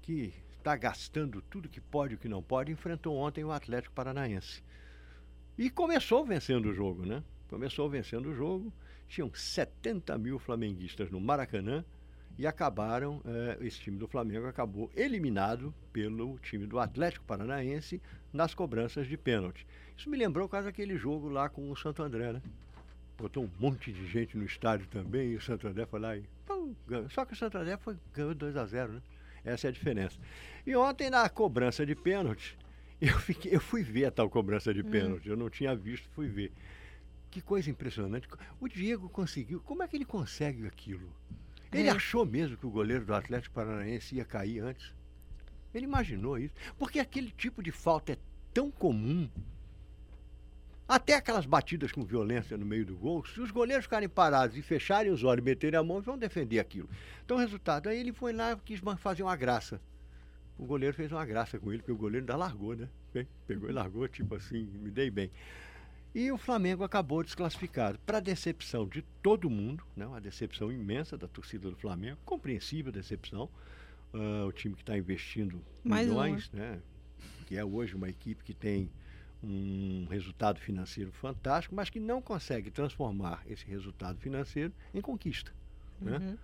[0.01, 3.93] Que está gastando tudo que pode e o que não pode, enfrentou ontem o Atlético
[3.93, 4.63] Paranaense.
[5.61, 7.21] E começou vencendo o jogo, né?
[7.47, 8.73] Começou vencendo o jogo.
[9.07, 11.85] Tinham 70 mil flamenguistas no Maracanã
[12.35, 18.01] e acabaram, eh, esse time do Flamengo acabou eliminado pelo time do Atlético Paranaense
[18.33, 19.67] nas cobranças de pênalti.
[19.95, 22.41] Isso me lembrou quase aquele jogo lá com o Santo André, né?
[23.15, 26.23] Botou um monte de gente no estádio também e o Santo André foi lá e.
[27.11, 29.01] Só que o Santo André foi, ganhou 2 a 0 né?
[29.45, 30.17] Essa é a diferença.
[30.65, 32.57] E ontem na cobrança de pênalti,
[33.01, 34.89] eu, fiquei, eu fui ver a tal cobrança de hum.
[34.91, 36.53] pênalti, eu não tinha visto, fui ver.
[37.31, 38.27] Que coisa impressionante.
[38.59, 39.59] O Diego conseguiu.
[39.61, 41.11] Como é que ele consegue aquilo?
[41.71, 41.91] Ele é.
[41.91, 44.93] achou mesmo que o goleiro do Atlético Paranaense ia cair antes?
[45.73, 46.53] Ele imaginou isso.
[46.77, 48.17] Porque aquele tipo de falta é
[48.53, 49.29] tão comum.
[50.85, 54.61] Até aquelas batidas com violência no meio do gol, se os goleiros ficarem parados e
[54.61, 56.89] fecharem os olhos, meterem a mão, vão defender aquilo.
[57.23, 59.79] Então, o resultado, aí ele foi lá e quis fazer uma graça
[60.61, 62.87] o goleiro fez uma graça com ele, porque o goleiro ainda largou, né?
[63.47, 65.31] Pegou e largou, tipo assim, me dei bem.
[66.13, 67.97] E o Flamengo acabou desclassificado.
[68.05, 70.05] Para decepção de todo mundo, né?
[70.05, 73.49] uma decepção imensa da torcida do Flamengo, compreensível decepção.
[74.13, 76.61] Uh, o time que está investindo Mais milhões, uma.
[76.61, 76.81] né?
[77.47, 78.91] que é hoje uma equipe que tem
[79.41, 85.51] um resultado financeiro fantástico, mas que não consegue transformar esse resultado financeiro em conquista.
[85.99, 86.11] Né?
[86.11, 86.19] Uhum.
[86.19, 86.37] Né?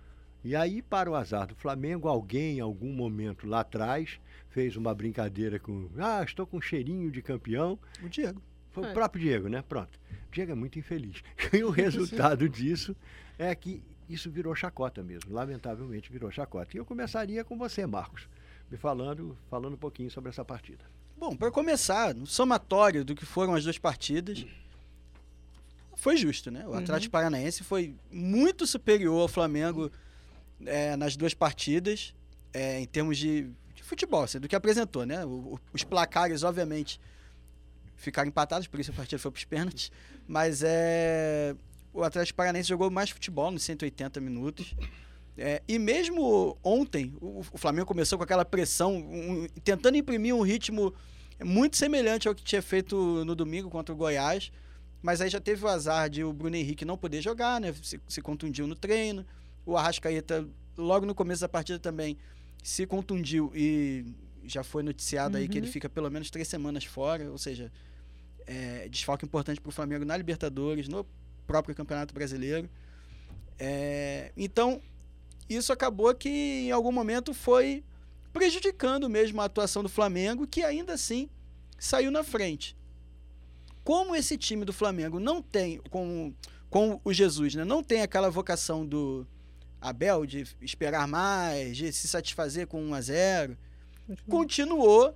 [0.44, 4.20] E aí, para o azar do Flamengo, alguém em algum momento lá atrás
[4.50, 5.88] fez uma brincadeira com.
[5.98, 7.78] Ah, estou com um cheirinho de campeão.
[8.02, 8.40] O Diego.
[8.70, 8.90] Foi é.
[8.90, 9.62] o próprio Diego, né?
[9.68, 9.98] Pronto.
[10.28, 11.22] O Diego é muito infeliz.
[11.52, 12.94] E o resultado disso
[13.38, 15.32] é que isso virou chacota mesmo.
[15.32, 16.76] Lamentavelmente virou chacota.
[16.76, 18.28] E eu começaria com você, Marcos,
[18.70, 20.84] me falando, falando um pouquinho sobre essa partida.
[21.16, 24.46] Bom, para começar, no somatório do que foram as duas partidas,
[25.96, 26.64] foi justo, né?
[26.64, 27.20] O Atlético uhum.
[27.20, 29.84] Paranaense foi muito superior ao Flamengo.
[29.84, 30.07] Uhum
[30.66, 32.14] é, nas duas partidas,
[32.52, 35.24] é, em termos de, de futebol, assim, do que apresentou, né?
[35.24, 37.00] O, os placares, obviamente,
[37.96, 39.92] ficaram empatados, por isso a partida foi para os pênaltis,
[40.26, 41.54] mas é,
[41.92, 44.74] o Atlético Paranense jogou mais futebol nos 180 minutos.
[45.36, 50.42] É, e mesmo ontem, o, o, Flamengo começou com aquela pressão, um, tentando imprimir um
[50.42, 50.92] ritmo
[51.44, 54.50] muito semelhante ao que tinha feito no domingo contra o Goiás.
[55.00, 57.72] Mas aí já teve o azar de o Bruno Henrique não poder jogar, né?
[57.82, 59.24] Se, se contundiu no treino.
[59.68, 62.16] O Arrascaeta, logo no começo da partida também,
[62.62, 64.02] se contundiu e
[64.42, 65.42] já foi noticiado uhum.
[65.42, 65.72] aí que ele uhum.
[65.74, 67.70] fica pelo menos três semanas fora, ou seja,
[68.46, 71.06] é, desfalque importante para o Flamengo na Libertadores, no
[71.46, 72.66] próprio Campeonato Brasileiro.
[73.58, 74.80] É, então,
[75.50, 77.84] isso acabou que em algum momento foi
[78.32, 81.28] prejudicando mesmo a atuação do Flamengo, que ainda assim
[81.78, 82.74] saiu na frente.
[83.84, 86.32] Como esse time do Flamengo não tem, com,
[86.70, 89.26] com o Jesus, né, não tem aquela vocação do,
[89.80, 93.56] Abel de esperar mais, de se satisfazer com 1 a 0
[94.28, 95.14] continuou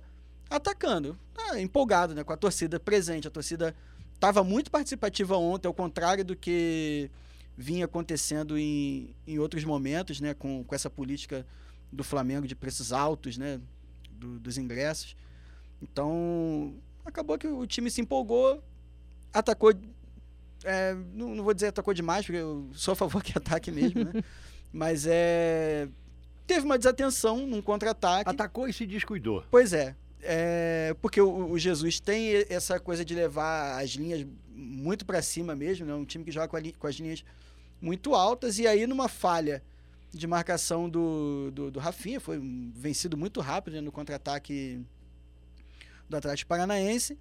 [0.49, 3.27] atacando, ah, empolgado né, com a torcida presente.
[3.27, 3.75] A torcida
[4.13, 7.09] estava muito participativa ontem, ao contrário do que
[7.57, 11.45] vinha acontecendo em, em outros momentos, né, com, com essa política
[11.91, 13.59] do Flamengo de preços altos né,
[14.11, 15.15] do, dos ingressos.
[15.81, 18.63] Então, acabou que o time se empolgou,
[19.31, 19.73] atacou.
[20.63, 24.05] É, não, não, vou dizer atacou demais, porque eu sou a favor que ataque mesmo,
[24.05, 24.23] né?
[24.73, 25.87] Mas é.
[26.47, 28.29] Teve uma desatenção num contra-ataque.
[28.29, 29.45] Atacou e se descuidou.
[29.51, 29.95] Pois é.
[30.21, 35.55] é porque o, o, Jesus tem essa coisa de levar as linhas muito para cima
[35.55, 35.93] mesmo, né?
[35.93, 37.23] Um time que joga com, a, com, as linhas
[37.79, 38.57] muito altas.
[38.57, 39.63] E aí, numa falha
[40.11, 42.41] de marcação do, do, do Rafinha, foi
[42.75, 43.81] vencido muito rápido né?
[43.81, 44.81] no contra-ataque
[46.09, 47.17] do Atlético Paranaense.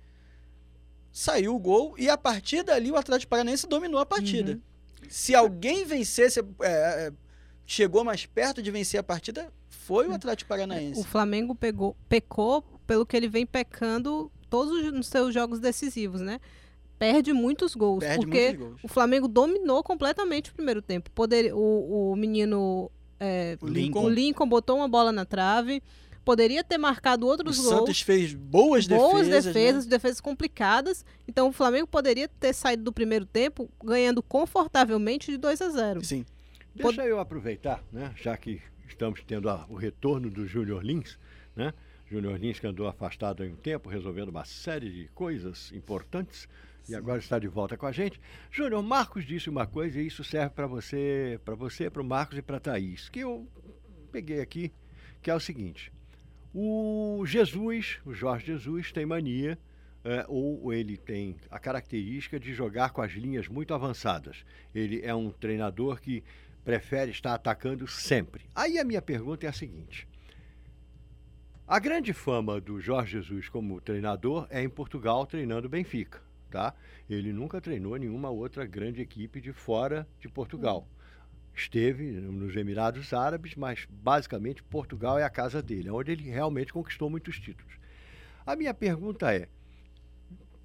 [1.12, 4.52] Saiu o gol e a partir dali o Atlético Paranaense dominou a partida.
[4.52, 4.60] Uhum.
[5.08, 7.12] Se alguém vencesse, é, é
[7.66, 11.00] chegou mais perto de vencer a partida foi o Atlético Paranaense.
[11.00, 16.40] O Flamengo pegou, pecou pelo que ele vem pecando todos os seus jogos decisivos, né?
[17.02, 17.98] perde muitos gols.
[17.98, 18.80] Perde porque muitos gols.
[18.84, 21.10] o Flamengo dominou completamente o primeiro tempo.
[21.10, 22.88] Poder, o, o menino.
[23.18, 24.04] é, O Lincoln.
[24.04, 25.82] o Lincoln botou uma bola na trave.
[26.24, 27.68] Poderia ter marcado O outros gols.
[27.70, 29.44] Santos fez boas, boas defesas.
[29.52, 29.90] defesas, né?
[29.90, 31.04] defesas complicadas.
[31.26, 36.04] Então o Flamengo poderia ter saído do primeiro tempo ganhando confortavelmente de 2 a 0.
[36.04, 36.24] Sim.
[36.74, 38.12] Deixa eu aproveitar, né?
[38.16, 41.18] Já que estamos tendo a- o retorno do Júnior Lins,
[41.54, 41.72] né?
[42.10, 46.48] Júnior Lins que andou afastado há um tempo, resolvendo uma série de coisas importantes
[46.88, 48.20] e agora está de volta com a gente.
[48.50, 52.38] Júnior, Marcos disse uma coisa e isso serve para você, para você, para o Marcos
[52.38, 53.46] e para a Thaís, que eu
[54.10, 54.72] peguei aqui,
[55.22, 55.92] que é o seguinte.
[56.54, 59.58] O Jesus, o Jorge Jesus, tem mania,
[60.04, 64.44] é, ou ele tem a característica de jogar com as linhas muito avançadas.
[64.74, 66.22] Ele é um treinador que
[66.64, 68.44] prefere estar atacando sempre.
[68.54, 70.08] Aí a minha pergunta é a seguinte:
[71.66, 76.20] a grande fama do Jorge Jesus como treinador é em Portugal treinando Benfica,
[76.50, 76.74] tá?
[77.08, 80.86] Ele nunca treinou nenhuma outra grande equipe de fora de Portugal.
[81.54, 86.72] Esteve nos Emirados Árabes, mas basicamente Portugal é a casa dele, é onde ele realmente
[86.72, 87.72] conquistou muitos títulos.
[88.44, 89.48] A minha pergunta é: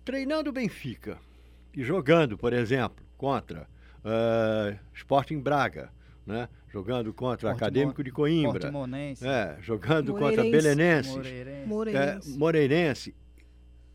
[0.04, 1.20] treinando Benfica
[1.74, 3.68] e jogando, por exemplo, contra
[4.08, 5.92] uh, Sporting Braga,
[6.26, 6.48] né?
[6.70, 10.52] jogando contra Portimo- Acadêmico de Coimbra, Portimonense, é, jogando contra Moreirense.
[10.52, 11.50] Belenenses, Moreirense.
[11.64, 12.38] é, Moreirense.
[12.38, 13.16] Moreirense.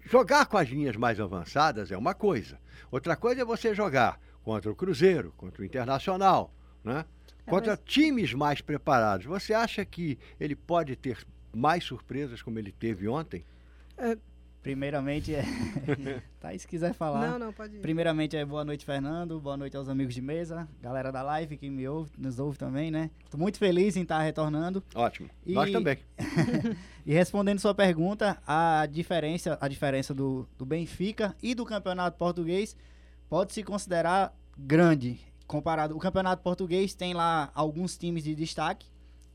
[0.05, 2.59] Jogar com as linhas mais avançadas é uma coisa.
[2.91, 7.05] Outra coisa é você jogar contra o Cruzeiro, contra o Internacional, né?
[7.47, 9.27] É, contra mas- times mais preparados.
[9.27, 11.19] Você acha que ele pode ter
[11.55, 13.45] mais surpresas como ele teve ontem?
[14.63, 15.43] Primeiramente, é...
[16.39, 17.33] tá, se quiser falar.
[17.33, 17.81] Não, não, pode ir.
[17.81, 19.41] Primeiramente, é boa noite, Fernando.
[19.41, 22.89] Boa noite aos amigos de mesa, galera da live que me ouve, nos ouve também,
[22.89, 23.11] né?
[23.29, 24.81] Tô muito feliz em estar retornando.
[24.95, 25.29] Ótimo.
[25.45, 25.99] E- Nós também.
[27.05, 32.77] E respondendo sua pergunta, a diferença, a diferença do, do Benfica e do Campeonato Português
[33.29, 35.19] pode se considerar grande.
[35.49, 38.87] Comparado, o Campeonato Português tem lá alguns times de destaque.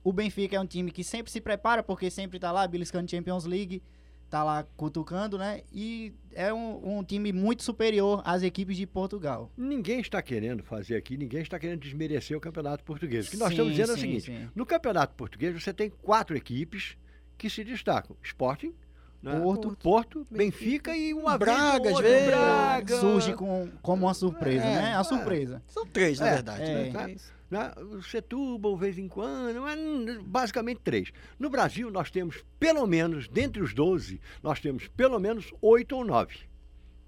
[0.02, 3.44] O Benfica é um time que sempre se prepara, porque sempre tá lá beliscando Champions
[3.44, 3.84] League,
[4.30, 5.62] tá lá cutucando, né?
[5.72, 9.52] E é um, um time muito superior às equipes de Portugal.
[9.58, 13.28] Ninguém está querendo fazer aqui, ninguém está querendo desmerecer o Campeonato Português.
[13.28, 14.50] O que nós Sim, estamos dizendo é o sim, seguinte: sim.
[14.56, 16.98] no Campeonato Português você tem quatro equipes
[17.38, 18.74] que se destacam: Sporting,
[19.22, 19.40] né?
[19.40, 22.28] Porto, Porto, Benfica e uma Braga, vez às vezes.
[22.28, 23.00] Braga.
[23.00, 24.96] surge com, como uma surpresa, É, né?
[24.96, 25.04] A é.
[25.04, 25.62] surpresa.
[25.68, 26.62] São três, na É, verdade.
[26.64, 26.92] é.
[26.92, 27.16] né?
[27.50, 27.72] Né?
[28.10, 31.12] Setúbal, de vez em quando, mas hum, basicamente três.
[31.40, 36.04] No Brasil, nós temos pelo menos, dentre os 12, nós temos pelo menos oito ou
[36.06, 36.40] nove,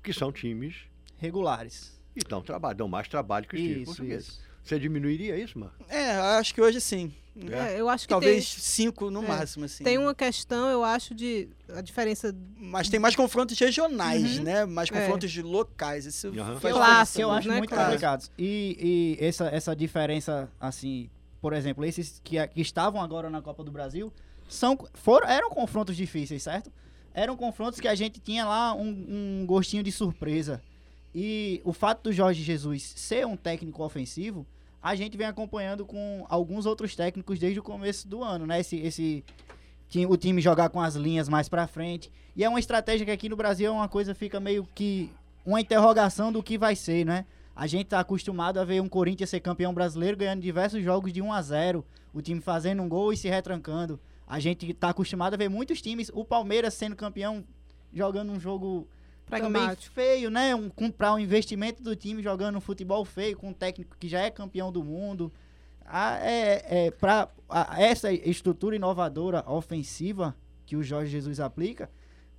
[0.02, 0.76] que são times
[1.18, 2.00] Regulares.
[2.14, 4.28] que dão, trabalho, dão mais trabalho que os times Isso, portugueses.
[4.30, 4.49] isso.
[4.70, 5.84] Você diminuiria isso, Marco?
[5.90, 7.12] É, acho que hoje sim.
[7.50, 9.84] É, eu acho que Talvez tem, cinco no é, máximo, assim.
[9.84, 14.44] tem uma questão, eu acho, de a diferença Mas tem mais confrontos regionais, Uhum.
[14.44, 14.66] né?
[14.66, 14.94] Mais É.
[15.02, 16.06] confrontos de locais.
[16.06, 16.60] Isso Aham.
[16.60, 17.94] faz acho, que eu acho né, muito clássicos.
[17.94, 18.32] complicados.
[18.38, 21.10] E, e essa, essa diferença, assim,
[21.42, 24.14] por exemplo, esses que, que estavam agora na Copa do Brasil,
[24.48, 26.72] são, foram, eram confrontos difíceis, certo?
[27.12, 30.62] Eram confrontos que a gente tinha lá um, um gostinho de surpresa.
[31.16, 34.46] E o fato do Jorge Jesus ser um técnico ofensivo,
[34.82, 38.60] a gente vem acompanhando com alguns outros técnicos desde o começo do ano, né?
[38.60, 39.24] Esse, esse
[40.08, 42.12] o time jogar com as linhas mais pra frente.
[42.36, 45.12] E é uma estratégia que aqui no Brasil é uma coisa fica meio que
[45.46, 47.26] uma interrogação do que vai ser, né?
[47.56, 51.22] A gente tá acostumado a ver um Corinthians ser campeão brasileiro ganhando diversos jogos de
[51.22, 54.00] 1 a 0, o time fazendo um gol e se retrancando.
[54.26, 57.44] A gente tá acostumado a ver muitos times, o Palmeiras sendo campeão
[57.92, 58.88] jogando um jogo
[59.30, 59.92] também pragmática.
[59.94, 60.56] feio, né?
[60.56, 64.20] Um, comprar um investimento do time jogando um futebol feio com um técnico que já
[64.22, 65.32] é campeão do mundo.
[65.86, 71.90] Ah, é, é, pra, a- essa estrutura inovadora ofensiva que o Jorge Jesus aplica,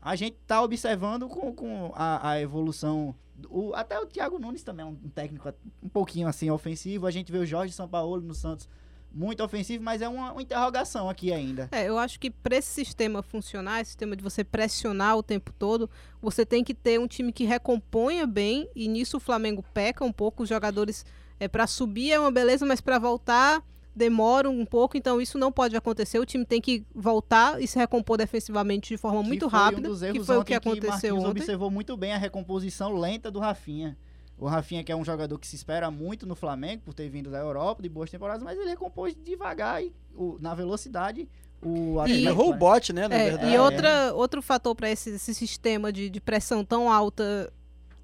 [0.00, 3.14] a gente tá observando com, com a, a evolução.
[3.48, 7.06] O, até o Thiago Nunes também é um técnico um pouquinho assim ofensivo.
[7.06, 8.68] A gente vê o Jorge Sampaoli no Santos
[9.12, 11.68] muito ofensivo, mas é uma, uma interrogação aqui ainda.
[11.72, 15.52] É, eu acho que para esse sistema funcionar, esse sistema de você pressionar o tempo
[15.58, 20.04] todo, você tem que ter um time que recomponha bem, e nisso o Flamengo peca
[20.04, 20.42] um pouco.
[20.42, 21.04] Os jogadores,
[21.38, 23.62] é, para subir é uma beleza, mas para voltar
[23.94, 26.18] demoram um pouco, então isso não pode acontecer.
[26.18, 30.12] O time tem que voltar e se recompor defensivamente de forma Que muito rápida, um
[30.12, 31.42] que foi o que aconteceu Marquinhos ontem.
[31.42, 33.96] observou muito bem a recomposição lenta do Rafinha.
[34.40, 37.30] O Rafinha, que é um jogador que se espera muito no Flamengo, por ter vindo
[37.30, 41.28] da Europa, de boas temporadas, mas ele recompôs devagar e o- na velocidade.
[41.62, 42.56] O Ele atleta, errou o né?
[42.56, 43.06] bote, né?
[43.06, 43.52] Na É, verdade.
[43.54, 47.52] e outra, outro fator para esse, esse sistema de, de pressão tão alta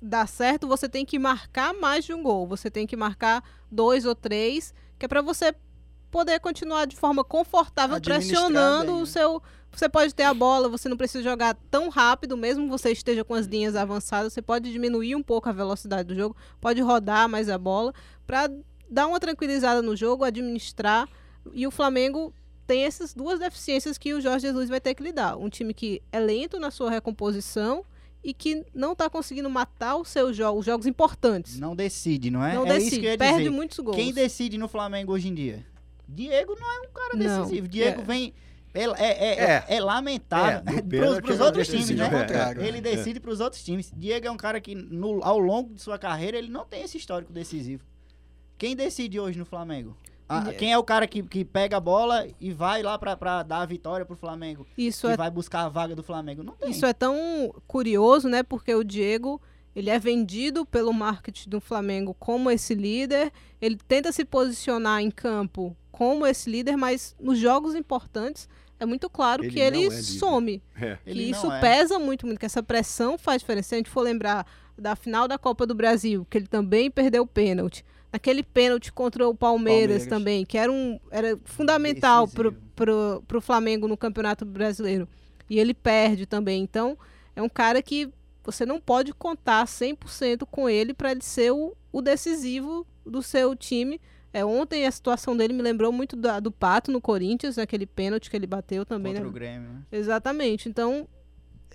[0.00, 2.46] dar certo, você tem que marcar mais de um gol.
[2.46, 5.54] Você tem que marcar dois ou três, que é para você
[6.10, 9.06] poder continuar de forma confortável pressionando bem, o né?
[9.06, 9.42] seu,
[9.78, 13.34] você pode ter a bola, você não precisa jogar tão rápido, mesmo você esteja com
[13.34, 17.48] as linhas avançadas, você pode diminuir um pouco a velocidade do jogo, pode rodar mais
[17.48, 17.92] a bola
[18.26, 18.50] para
[18.88, 21.08] dar uma tranquilizada no jogo, administrar.
[21.52, 22.32] E o Flamengo
[22.66, 25.36] tem essas duas deficiências que o Jorge Jesus vai ter que lidar.
[25.36, 27.84] Um time que é lento na sua recomposição
[28.24, 31.60] e que não está conseguindo matar os seus jogos, os jogos importantes.
[31.60, 32.54] Não decide, não é?
[32.54, 33.50] Não é decide, que perde dizer.
[33.50, 33.96] muitos gols.
[33.96, 35.64] Quem decide no Flamengo hoje em dia?
[36.08, 37.68] Diego não é um cara Não, decisivo.
[37.68, 38.04] Diego é.
[38.04, 38.34] vem.
[38.76, 39.64] É, é, é, É.
[39.76, 40.58] é lamentável.
[40.58, 42.64] É, pros, pênalti pros ele outros decide, times, é, né?
[42.64, 42.68] é.
[42.68, 43.92] Ele decide pros outros times.
[43.96, 46.96] Diego é um cara que, no- ao longo de sua carreira, ele não tem esse
[46.96, 47.82] histórico decisivo.
[48.58, 49.96] Quem decide hoje no Flamengo?
[50.28, 50.52] É.
[50.54, 53.58] quem é o cara que, que pega a bola e vai lá pra, pra dar
[53.60, 54.66] a vitória pro Flamengo?
[54.76, 56.42] Isso é vai buscar a vaga do Flamengo?
[56.42, 56.70] Não tem.
[56.70, 57.16] Isso é tão
[57.68, 58.42] curioso, né?
[58.42, 59.40] Porque o Diego,
[59.74, 63.30] ele é vendido pelo marketing do Flamengo como esse líder.
[63.60, 68.48] Ele tenta se posicionar em campo como esse líder, mas nos jogos importantes
[68.78, 70.62] é muito claro Ele que ele é some.
[70.78, 70.98] É.
[71.06, 71.60] Ele que não isso é.
[71.60, 73.70] pesa muito, muito, que essa pressão faz diferença.
[73.70, 74.46] Se a gente for lembrar
[74.76, 77.84] da final da Copa do Brasil, que ele também perdeu o pênalti.
[78.12, 80.06] Naquele pênalti contra o Palmeiras, Palmeiras.
[80.06, 82.54] também, que era, um, era fundamental pro,
[83.26, 85.08] pro Flamengo no Campeonato Brasileiro.
[85.48, 86.62] E ele perde também.
[86.62, 86.98] Então,
[87.34, 88.10] é um cara que
[88.44, 93.56] você não pode contar 100% com ele para ele ser o, o decisivo do seu
[93.56, 94.00] time.
[94.36, 98.28] É, ontem a situação dele me lembrou muito da- do Pato no Corinthians, aquele pênalti
[98.28, 99.12] que ele bateu também.
[99.14, 99.30] Contra né?
[99.30, 99.82] o Grêmio, né?
[99.90, 100.68] Exatamente.
[100.68, 101.08] Então,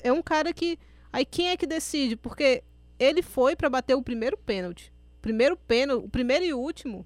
[0.04, 0.78] é um cara que.
[1.12, 2.16] Aí quem é que decide?
[2.16, 2.64] Porque
[3.00, 4.94] ele foi para bater o primeiro pênalti.
[5.24, 7.04] Primeiro pênalti, o primeiro e o último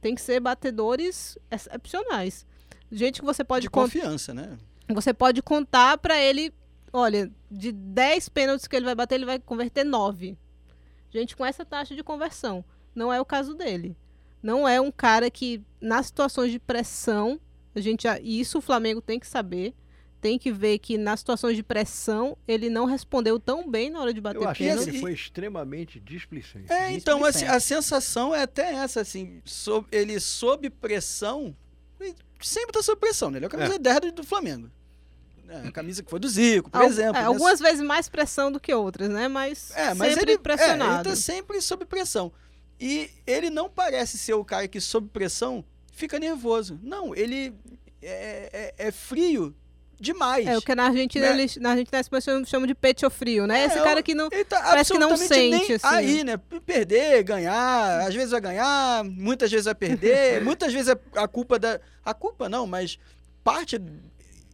[0.00, 2.46] tem que ser batedores excepcionais.
[2.90, 3.86] Gente que você pode De contar.
[3.92, 4.56] confiança, né?
[4.88, 6.52] Você pode contar para ele,
[6.92, 10.38] olha, de 10 pênaltis que ele vai bater, ele vai converter 9.
[11.10, 12.64] Gente com essa taxa de conversão.
[12.94, 13.96] Não é o caso dele.
[14.42, 17.40] Não é um cara que, nas situações de pressão,
[17.74, 19.74] a gente já, e isso o Flamengo tem que saber.
[20.20, 24.14] Tem que ver que nas situações de pressão ele não respondeu tão bem na hora
[24.14, 24.88] de bater Eu achei que pênalti.
[24.90, 26.72] ele foi extremamente displicente.
[26.72, 27.50] É, então a, Displicente.
[27.56, 31.56] a sensação é até essa, assim, sob- ele sob pressão,
[31.98, 33.38] ele sempre tá sob pressão, né?
[33.38, 34.70] Ele é o camisa 10 do, do Flamengo.
[35.48, 37.16] É, a camisa que foi do Zico, por Al- exemplo.
[37.16, 37.26] é, né?
[37.26, 39.26] algumas vezes mais pressão do que outras, né?
[39.26, 40.92] Mas, É, mas sempre ele, pressionado.
[40.92, 42.32] É, ele tá sempre sob pressão.
[42.82, 46.80] E ele não parece ser o cara que, sob pressão, fica nervoso.
[46.82, 47.54] Não, ele
[48.02, 49.54] é, é- é frio
[50.00, 50.44] demais.
[50.48, 51.32] É, o que na Argentina, Né?
[51.32, 53.60] eles, na Argentina as pessoas chamam de pecho frio, né?
[53.60, 54.28] É, Esse eu- cara que não.
[54.32, 56.36] Ele tá Parece que não sente, assim, aí, né?
[56.66, 61.56] Perder, ganhar, às vezes vai ganhar, muitas vezes vai perder, muitas vezes a, a culpa
[61.58, 61.80] da...
[62.04, 62.98] A culpa não, mas
[63.44, 63.80] parte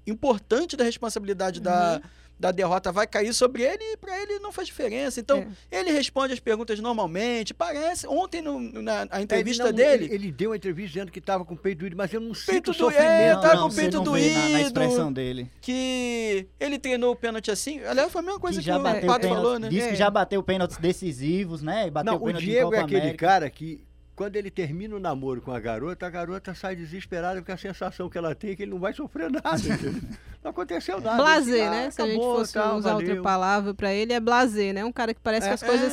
[0.07, 1.65] importante da responsabilidade Uhum.
[1.65, 2.03] da,
[2.39, 5.19] da derrota vai cair sobre ele e pra ele não faz diferença.
[5.21, 5.39] Então,
[5.71, 5.81] É.
[5.81, 8.07] ele responde as perguntas normalmente, parece...
[8.07, 10.05] Ontem, no- na a Ele entrevista não- dele...
[10.05, 12.33] Ele, ele deu uma entrevista dizendo que estava com o peito doído, mas eu não
[12.33, 13.11] Peito doído, sofrimento.
[13.11, 14.61] é, tá com o peito não vê na, na doído.
[14.67, 15.51] expressão dele.
[15.61, 17.81] que ele treinou o pênalti assim.
[17.85, 19.69] Aliás, foi a mesma coisa que que, já o bateu Pato falou, né?
[19.69, 19.89] Diz É.
[19.91, 21.87] que já bateu pênaltis decisivos, né?
[21.87, 23.27] E bateu Não, o Diego Copa é aquele América.
[23.27, 23.81] cara que,
[24.19, 28.11] quando ele termina o namoro com a garota, a garota sai desesperada porque a sensação
[28.11, 29.47] que ela tem é que ele não vai sofrer nada.
[30.43, 31.17] não aconteceu nada.
[31.23, 31.91] Blazer, Ah, né?
[31.91, 33.23] Se a gente fosse tá, usar outra valeu.
[33.23, 34.85] palavra pra ele, é blazer, né?
[34.85, 35.93] Um cara que parece que as É, coisas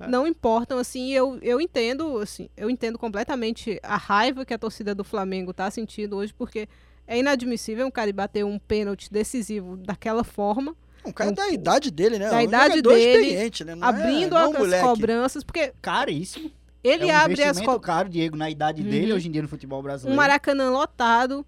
[0.00, 0.06] é.
[0.06, 1.08] não importam, assim.
[1.08, 5.52] e Eu, eu entendo, assim, eu entendo completamente a raiva que a torcida do Flamengo
[5.52, 6.68] tá sentindo hoje, porque
[7.06, 11.90] é inadmissível um cara ir bater um pênalti decisivo daquela forma, Um cara da idade
[11.90, 12.30] dele, né?
[12.30, 12.96] da um idade dele,
[13.26, 13.74] experiente, né?
[13.74, 14.84] Não é- abrindo é um as moleque.
[14.84, 16.50] cobranças, porque Caríssimo.
[16.84, 17.84] Ele é um abre as cobranças.
[17.84, 19.16] caro, Diego, na idade dele, Uhum.
[19.16, 20.16] hoje em dia no futebol um brasileiro.
[20.16, 21.44] Maracanã lotado.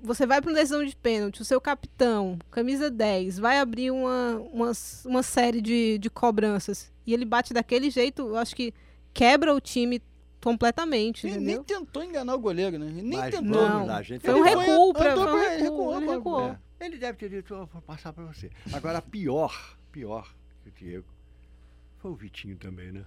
[0.00, 4.36] Você vai para uma decisão de pênalti, o seu capitão, camisa 10, vai abrir uma,
[4.52, 4.70] uma,
[5.04, 8.72] uma série de, de cobranças e ele bate daquele jeito, eu acho que
[9.12, 10.00] quebra o time
[10.40, 11.64] completamente, Ele nem entendeu?
[11.64, 12.86] tentou enganar o goleiro, né?
[12.86, 13.68] Ele nem Mas tentou.
[13.68, 14.20] Não, lá, gente.
[14.24, 16.48] Foi um recuo, foi um pra- ele recuo, recuou ele recuou.
[16.78, 18.50] É, Ele deve ter dito, "Eu vou passar pra você.
[18.72, 21.06] Agora, pior, pior que o Diego,
[21.98, 23.02] foi o Vitinho também, né?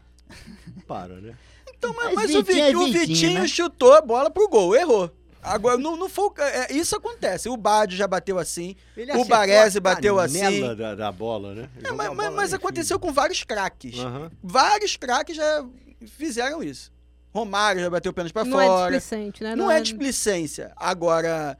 [0.87, 1.35] Para, né?
[1.77, 3.47] Então, mas, Mas mas o, Vitinho Vi- é o Vitinho, Vitinho né?
[3.47, 5.11] chutou a bola pro gol, errou.
[5.43, 6.25] Agora, não, não foi.
[6.27, 7.49] o é, isso acontece.
[7.49, 8.75] O Badio já bateu assim.
[8.95, 10.75] Ele O Baresi bateu assim.
[10.75, 11.69] Da, da bola, né?
[11.77, 13.97] Ele É, mas bola mas aconteceu com vários craques.
[13.97, 14.29] Aham.
[14.43, 15.65] Vários craques já
[16.05, 16.91] fizeram isso.
[17.33, 18.91] Romário já bateu pênalti pra Não é fora.
[18.99, 19.55] displicente, né?
[19.55, 20.71] não é displicência.
[20.75, 21.57] Agora,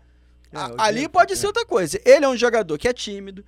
[0.52, 1.36] É, a- o ali pode é.
[1.36, 2.00] ser outra coisa.
[2.06, 3.44] Ele é um jogador que é tímido,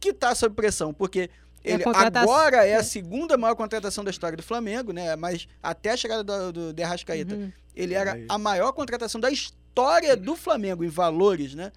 [0.00, 1.30] que tá sob pressão, porque É
[1.74, 2.74] ele contratação- agora é é.
[2.76, 5.14] a segunda maior contratação da história do Flamengo, né?
[5.16, 7.52] Mas até a chegada do, do De Arrascaeta, Uhum.
[7.74, 8.26] ele era Aí.
[8.28, 11.72] a maior contratação da história do Flamengo em valores, né?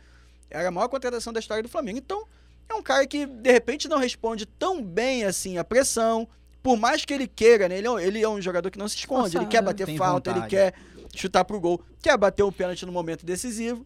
[0.50, 1.98] Era a maior contratação da história do Flamengo.
[1.98, 2.26] Então,
[2.70, 6.28] é um cara que de repente não responde tão bem assim à pressão,
[6.64, 7.78] por mais que ele queira, né?
[7.78, 9.48] Ele é, um- ele é um jogador que não se esconde, ele Forçado.
[9.50, 10.50] quer bater falta, ele vontade.
[10.56, 10.74] quer
[11.16, 13.86] chutar pro gol, quer bater um pênalti no momento decisivo,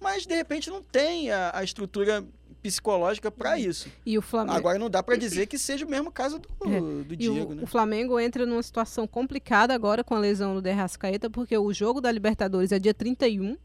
[0.00, 2.24] mas de repente não tem a, a estrutura
[2.66, 3.88] psicológica para isso.
[4.04, 4.56] E o Flamengo.
[4.56, 6.80] Agora não dá para dizer que seja o mesmo caso do, É.
[6.80, 7.62] do Diego, o, né?
[7.62, 12.00] o Flamengo entra numa situação complicada agora com a lesão do Derrascaeta, porque o jogo
[12.00, 13.56] da Libertadores é dia 31,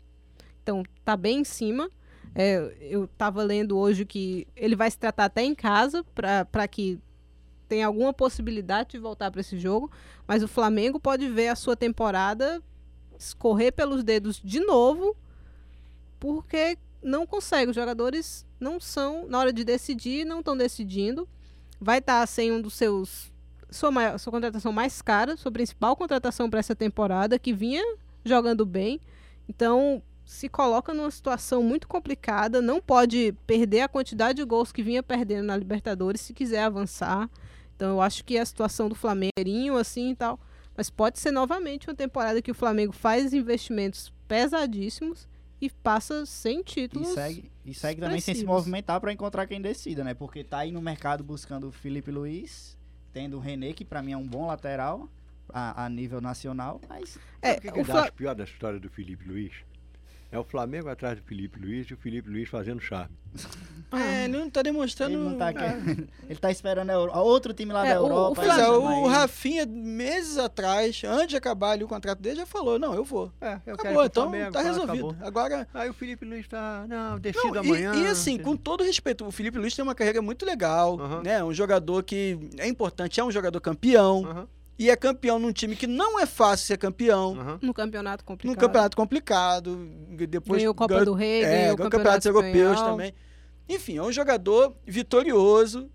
[0.62, 1.90] então tá bem em cima.
[2.34, 6.98] É, eu tava lendo hoje que ele vai se tratar até em casa para que
[7.68, 9.92] tenha alguma possibilidade de voltar para esse jogo,
[10.28, 12.62] mas o Flamengo pode ver a sua temporada
[13.20, 15.16] escorrer pelos dedos de novo,
[16.20, 17.70] porque não consegue.
[17.72, 21.28] Os jogadores não são, na hora de decidir, não estão decidindo.
[21.80, 23.32] Vai estar sem um dos seus.
[23.70, 27.84] Sua, maior- sua contratação mais cara, sua principal contratação para essa temporada, que vinha
[28.24, 29.00] jogando bem.
[29.50, 34.84] Então, se coloca numa situação muito complicada, não pode perder a quantidade de gols que
[34.84, 37.30] vinha perdendo na Libertadores se quiser avançar.
[37.76, 40.40] Então, eu acho que a situação do Flamengo, assim e tal.
[40.78, 45.28] Mas pode ser novamente uma temporada que o Flamengo faz investimentos pesadíssimos
[45.62, 47.10] e passa sem E títulos.
[47.10, 50.14] segue, e segue também sem se movimentar pra encontrar quem decida, né?
[50.14, 52.78] Porque tá aí no mercado buscando o Felipe Luiz,
[53.14, 55.08] tendo o René, que pra mim é um bom lateral
[55.54, 58.80] a, a nível nacional, mas É, o que, que o eu acho pior da história
[58.80, 59.54] do Felipe Luiz?
[60.32, 63.16] É o Flamengo atrás do Felipe Luiz e o Felipe Luiz fazendo charme.
[63.94, 65.14] É, ele não tá demonstrando.
[65.16, 65.50] ele não tá é.
[65.50, 66.08] aqui.
[66.30, 68.36] ele tá esperando a Euro- outro time lá É, da o- o Europa.
[68.42, 69.06] Pois é, o.
[69.08, 73.34] Rafinha, meses atrás, antes de acabar ali o contrato dele, já falou: Não, eu vou.
[73.42, 75.10] É, eu Acabou, então tá resolvido.
[75.10, 75.28] Acabou.
[75.28, 75.68] Agora.
[75.74, 76.86] Aí o Felipe Luiz tá.
[76.88, 77.94] Não, Não, decida e, amanhã.
[77.96, 81.44] e assim, com todo respeito, o Felipe Luiz tem uma carreira muito legal, né?
[81.44, 84.48] Um jogador que é importante, é um jogador campeão.
[84.82, 87.40] E é campeão num time que não é fácil ser campeão.
[87.40, 87.60] aham.
[87.62, 88.56] no campeonato complicado.
[88.56, 89.76] Num campeonato complicado.
[90.28, 92.92] Depois Ganhou Copa ganhou- do Rei, é, ganhou ganhou campeonatos europeus espanhol.
[92.92, 93.14] também.
[93.70, 95.88] Enfim, é um jogador vitorioso.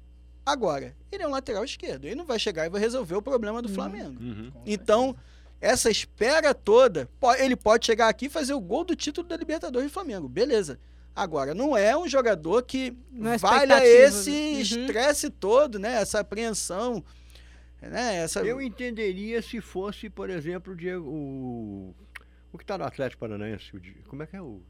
[0.45, 2.05] Agora, ele é um lateral esquerdo.
[2.05, 4.23] Ele não vai chegar e vai resolver o problema do Flamengo.
[4.23, 4.53] Uhum.
[4.65, 5.17] Então,
[5.61, 7.09] essa espera toda,
[7.41, 10.29] ele pode chegar aqui e fazer o gol do título da Libertadores do Flamengo.
[10.29, 10.79] Beleza.
[11.13, 14.53] Agora, não é um jogador que Não é valha esse né?
[14.55, 14.61] Uhum.
[14.61, 16.01] estresse todo, né?
[16.01, 17.03] Essa apreensão.
[17.89, 18.17] Né?
[18.17, 18.41] Essa...
[18.41, 21.05] Eu entenderia se fosse, por exemplo, o Diego.
[21.09, 21.95] O,
[22.53, 23.75] o que tá no Atlético Paranaense?
[23.77, 24.61] o como é que é o.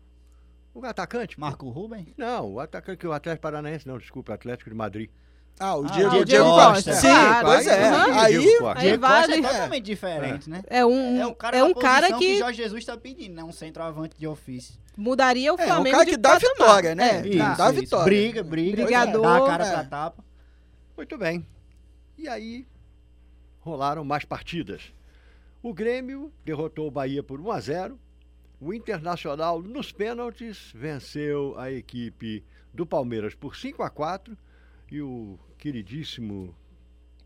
[0.74, 1.40] O atacante?
[1.40, 2.12] Marco Ruben?
[2.18, 5.08] Não, o atacante que o Atlético Paranaense, não, desculpa, o Atlético de Madrid.
[5.58, 6.90] Ah, o Ah, Diego, o o Diego Diego Costa.
[6.90, 6.92] Costa.
[6.92, 7.88] Sim, Claro, pois é.
[7.88, 8.20] aham.
[8.20, 8.80] Aí, Diego Costa.
[8.82, 9.32] Aí vale.
[9.32, 10.62] é totalmente diferente, né?
[10.66, 13.42] É um, É um cara, é um cara posição que, Jorge Jesus tá pedindo, né?
[13.42, 14.74] Um centroavante de ofício.
[14.94, 16.50] mudaria o É, um Flamengo cara de que dá patamar.
[16.52, 17.20] vitória, né?
[17.20, 17.38] É, Isso.
[17.38, 17.54] dá.
[17.54, 18.04] dá vitória.
[18.04, 18.82] Briga, briga.
[18.84, 19.70] Brigador, Dá a cara é.
[19.72, 20.24] pra tapa.
[20.94, 21.46] Muito bem.
[22.18, 22.66] E aí
[23.66, 24.92] rolaram mais partidas.
[25.60, 27.98] O Grêmio derrotou o Bahia por 1 a 0.
[28.60, 34.38] O Internacional nos pênaltis venceu a equipe do Palmeiras por 5 a 4
[34.92, 36.54] e o queridíssimo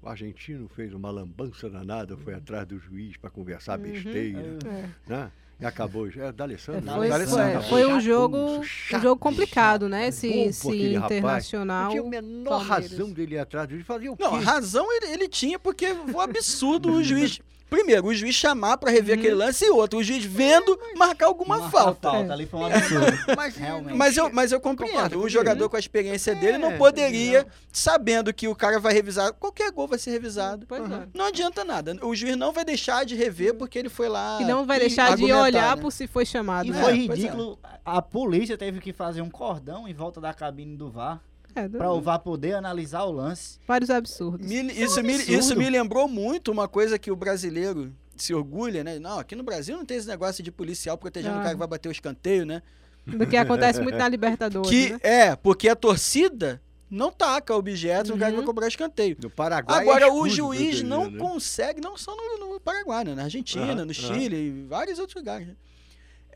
[0.02, 4.88] argentino fez uma lambança danada, foi atrás do juiz para conversar besteira, É.
[5.06, 5.32] né?
[5.60, 7.62] E acabou, é da Alessandro, É, Foi, da foi, Alessandro.
[7.68, 10.08] foi um Chato, jogo, um chato, jogo complicado, chato, né?
[10.08, 11.12] Esse, esse rapaz.
[11.12, 11.84] internacional.
[11.84, 12.90] Não tinha a menor Palmeiras.
[12.92, 14.22] razão dele ir atrás do juiz, fazia o quê?
[14.22, 17.40] Não, a razão ele, ele tinha porque foi um absurdo o juiz.
[17.70, 21.58] Primeiro, o juiz chamar pra rever aquele lance e outro, o juiz vendo marcar alguma
[21.58, 22.10] Uma falta.
[22.10, 23.06] falta ali foi um absurdo.
[23.36, 23.54] Mas.
[23.94, 25.20] Mas eu, mas eu compreendo.
[25.20, 29.32] O jogador com a experiência dele não É, poderia, sabendo que o cara vai revisar,
[29.34, 30.66] qualquer gol vai ser revisado.
[30.66, 31.06] Pois é.
[31.14, 31.96] Não adianta nada.
[32.02, 34.38] O juiz não vai deixar de rever porque ele foi lá.
[34.40, 35.82] E não vai deixar de olhar né?
[35.82, 36.66] por se foi chamado.
[36.66, 36.82] E né?
[36.82, 36.96] foi é.
[36.96, 37.58] ridículo.
[37.84, 41.20] A polícia teve que fazer um cordão em volta da cabine do VAR
[41.54, 43.58] É, pra o VAR poder analisar o lance.
[43.66, 44.46] Vários absurdos.
[44.46, 45.32] Me- isso, me, absurdo.
[45.38, 48.98] isso me lembrou muito uma coisa que o brasileiro se orgulha, né?
[48.98, 51.38] Não, aqui no Brasil não tem esse negócio de policial protegendo Ah.
[51.38, 52.62] o cara que vai bater o escanteio, né?
[53.06, 54.68] Do que acontece muito na Libertadores.
[54.70, 55.00] Que né?
[55.02, 58.40] é, porque a torcida não taca objetos no cara que Uhum.
[58.42, 59.16] vai cobrar escanteio.
[59.22, 59.80] No Paraguai.
[59.80, 61.18] Agora, é o juiz protegido, não né?
[61.18, 63.14] consegue, não só no, no Paraguai, né?
[63.14, 63.94] na Argentina, no.
[63.94, 65.46] Chile e vários outros lugares.
[65.48, 65.54] né?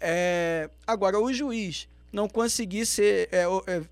[0.01, 3.83] É, agora, o juiz não conseguir ser, é, o- é,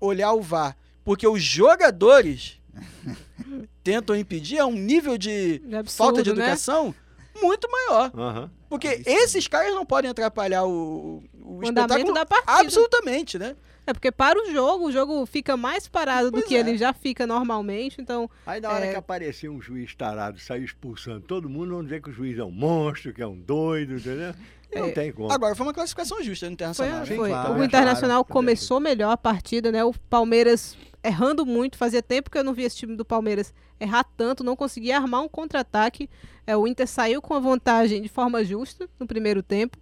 [0.00, 2.60] olhar o VAR, porque os jogadores
[3.82, 6.42] tentam impedir, é um nível de É absurdo, falta de né?
[6.42, 6.94] educação
[7.40, 8.10] muito maior.
[8.14, 8.50] Aham.
[8.68, 12.52] Porque esses caras não podem atrapalhar o, o, O andamento espetáculo da partida.
[12.60, 13.56] absolutamente, né?
[13.86, 16.60] É porque para o jogo, o jogo fica mais parado do Pois que é.
[16.60, 18.00] ele já fica normalmente.
[18.02, 18.90] Então, Aí na hora É.
[18.90, 22.36] que aparecer um juiz tarado e sair expulsando todo mundo, vão dizer que o juiz
[22.38, 24.34] é um monstro, que é um doido, entendeu?
[24.74, 24.90] Não É.
[24.90, 25.32] tem como.
[25.32, 27.00] Agora, foi uma classificação justa no foi, Internacional.
[27.00, 27.06] Né?
[27.16, 27.28] foi.
[27.30, 28.32] claro, o é Internacional claro.
[28.32, 29.82] começou melhor a partida, né?
[29.84, 31.78] O Palmeiras errando muito.
[31.78, 35.22] Fazia tempo que eu não via esse time do Palmeiras errar tanto, não conseguia armar
[35.22, 36.10] um contra-ataque.
[36.46, 39.78] É, o Inter saiu com a vantagem de forma justa no primeiro tempo.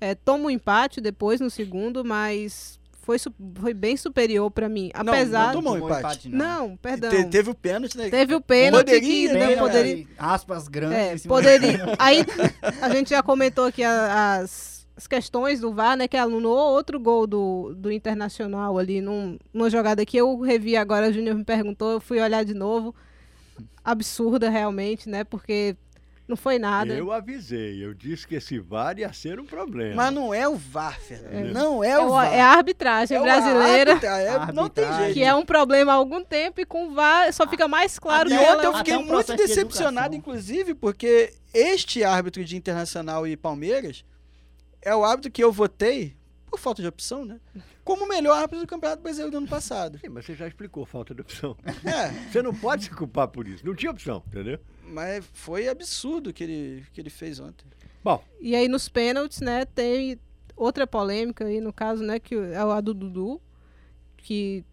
[0.00, 2.79] É, toma um empate depois no segundo, mas
[3.18, 4.90] foi, foi bem superior para mim.
[5.04, 5.54] Não, Apesar.
[5.54, 6.28] não tomou empate.
[6.28, 7.10] Não, perdão.
[7.10, 8.08] Te- teve o pênalti, né?
[8.10, 9.40] Teve o pênalti Poderia, que né?
[9.40, 10.06] não Pênalti, poderia.
[10.18, 11.24] Aspas grandes.
[11.24, 11.84] É, poderia.
[11.98, 12.24] Aí
[12.82, 17.00] a gente já comentou aqui a- as as questões do VAR, né, que anulou outro
[17.00, 21.42] gol do, do Internacional ali num, numa jogada que eu revi agora, o Júnior me
[21.42, 22.94] perguntou, eu fui olhar de novo.
[23.82, 25.24] Absurda realmente, né?
[25.24, 25.74] Porque
[26.30, 26.94] não foi nada.
[26.94, 29.94] Eu avisei, eu disse que esse VAR ia ser um problema.
[29.96, 31.34] Mas não é o VAR, Fernando.
[31.34, 31.52] É.
[31.52, 32.32] Não é É, o o- VAR.
[32.32, 34.98] é a arbitragem É brasileira, árbitro, é- não tem Arbitragem.
[35.04, 35.14] jeito.
[35.14, 38.28] que é um problema há algum tempo, e com o VAR só fica mais claro
[38.30, 40.18] E que ontem eu fiquei um muito de decepcionado, educação.
[40.18, 44.04] inclusive, porque este árbitro de Internacional e Palmeiras
[44.80, 46.16] é o árbitro que eu votei,
[46.50, 47.38] por falta de opção, né?
[47.84, 49.98] Como o melhor árbitro do Campeonato Brasileiro do ano passado.
[50.00, 51.56] Sim, mas você já explicou falta de opção.
[51.84, 53.64] É, Você não pode se culpar por isso.
[53.66, 54.58] Não tinha opção, entendeu?
[54.90, 57.64] Mas foi absurdo o que ele, que ele fez ontem.
[58.02, 60.18] Bom, E aí nos pênaltis, né, tem
[60.56, 63.40] outra polêmica aí, no caso, né, que é a do Dudu,
[64.16, 64.64] que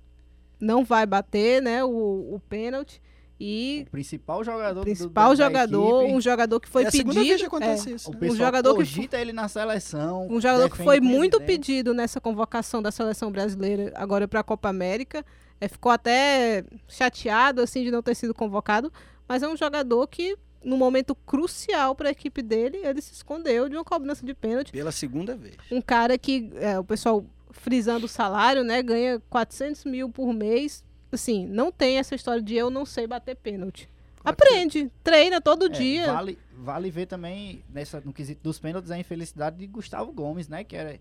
[0.59, 3.01] não vai bater, né, o, o pênalti.
[3.39, 6.87] E O principal jogador o do- principal da jogador, equipe, um jogador que foi é
[6.87, 7.13] a pedido.
[7.13, 8.09] vez que é, acontece isso.
[8.09, 8.19] o né?
[8.19, 10.27] pessoal jogador que cogita ele na seleção.
[10.27, 14.69] um jogador que foi muito pedido nessa convocação da seleção brasileira agora para a Copa
[14.69, 15.23] América.
[15.59, 18.91] É, ficou até chateado assim de não ter sido convocado,
[19.27, 23.69] mas é um jogador que no momento crucial para a equipe dele, ele se escondeu
[23.69, 24.71] de uma cobrança de pênalti.
[24.71, 25.55] Pela segunda vez.
[25.71, 30.83] um cara que é, o pessoal frisando o salário, né, ganha 400 mil por mês.
[31.11, 33.89] Assim, não tem essa história de eu não sei bater pênalti.
[34.23, 36.11] Aprende, treina todo É, dia.
[36.11, 40.65] Vale, vale ver também, nessa, no quesito dos pênaltis, a infelicidade de Gustavo Gomes, né?
[40.65, 40.99] Que era,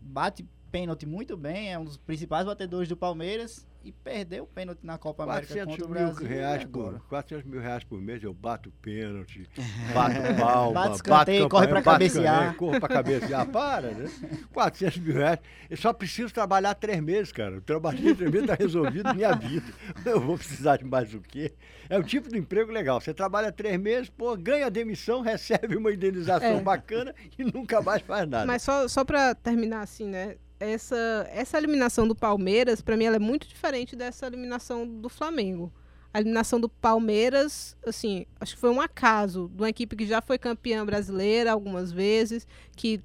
[0.00, 4.80] bate pênalti muito bem, é um dos principais batedores do Palmeiras e perdeu o pênalti
[4.84, 6.26] na Copa América 400 contra o mil, Brasil.
[6.26, 7.00] reais por, agora?
[7.08, 9.48] 400 mil reais por mês eu bato pênalti,
[9.94, 12.54] bato palma, Bate escanteio, corre pra bato cabecear.
[12.56, 14.10] Corro pra cabecear, para, né?
[14.52, 15.38] 400 mil reais.
[15.68, 17.56] Eu só preciso trabalhar três meses, cara.
[17.56, 19.66] Eu trabalhei três meses, tá resolvido minha vida.
[20.04, 21.52] Eu vou precisar de mais o quê?
[21.88, 23.00] É o tipo de emprego legal.
[23.00, 26.60] Você trabalha três meses, pô, ganha demissão, recebe uma indenização É.
[26.62, 28.46] bacana e nunca mais faz nada.
[28.46, 30.36] Mas só, só para terminar assim, né?
[30.60, 35.72] Essa, essa eliminação do Palmeiras, para mim, ela é muito diferente dessa eliminação do Flamengo.
[36.12, 40.22] A eliminação do Palmeiras, assim, acho que foi um acaso de uma equipe que já
[40.22, 42.46] foi campeã brasileira algumas vezes,
[42.76, 43.02] que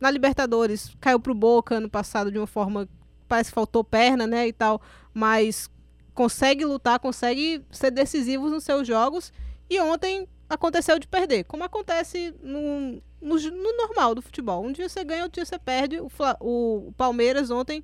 [0.00, 2.88] na Libertadores caiu pro Boca ano passado de uma forma
[3.26, 4.80] parece que faltou perna, né, e tal,
[5.12, 5.68] mas
[6.14, 9.32] consegue lutar, consegue ser decisivos nos seus jogos
[9.68, 14.64] e ontem aconteceu de perder, como acontece no, no, no normal do futebol.
[14.64, 15.98] Um dia você ganha, outro dia você perde.
[16.00, 16.08] O,
[16.40, 17.82] o- Palmeiras ontem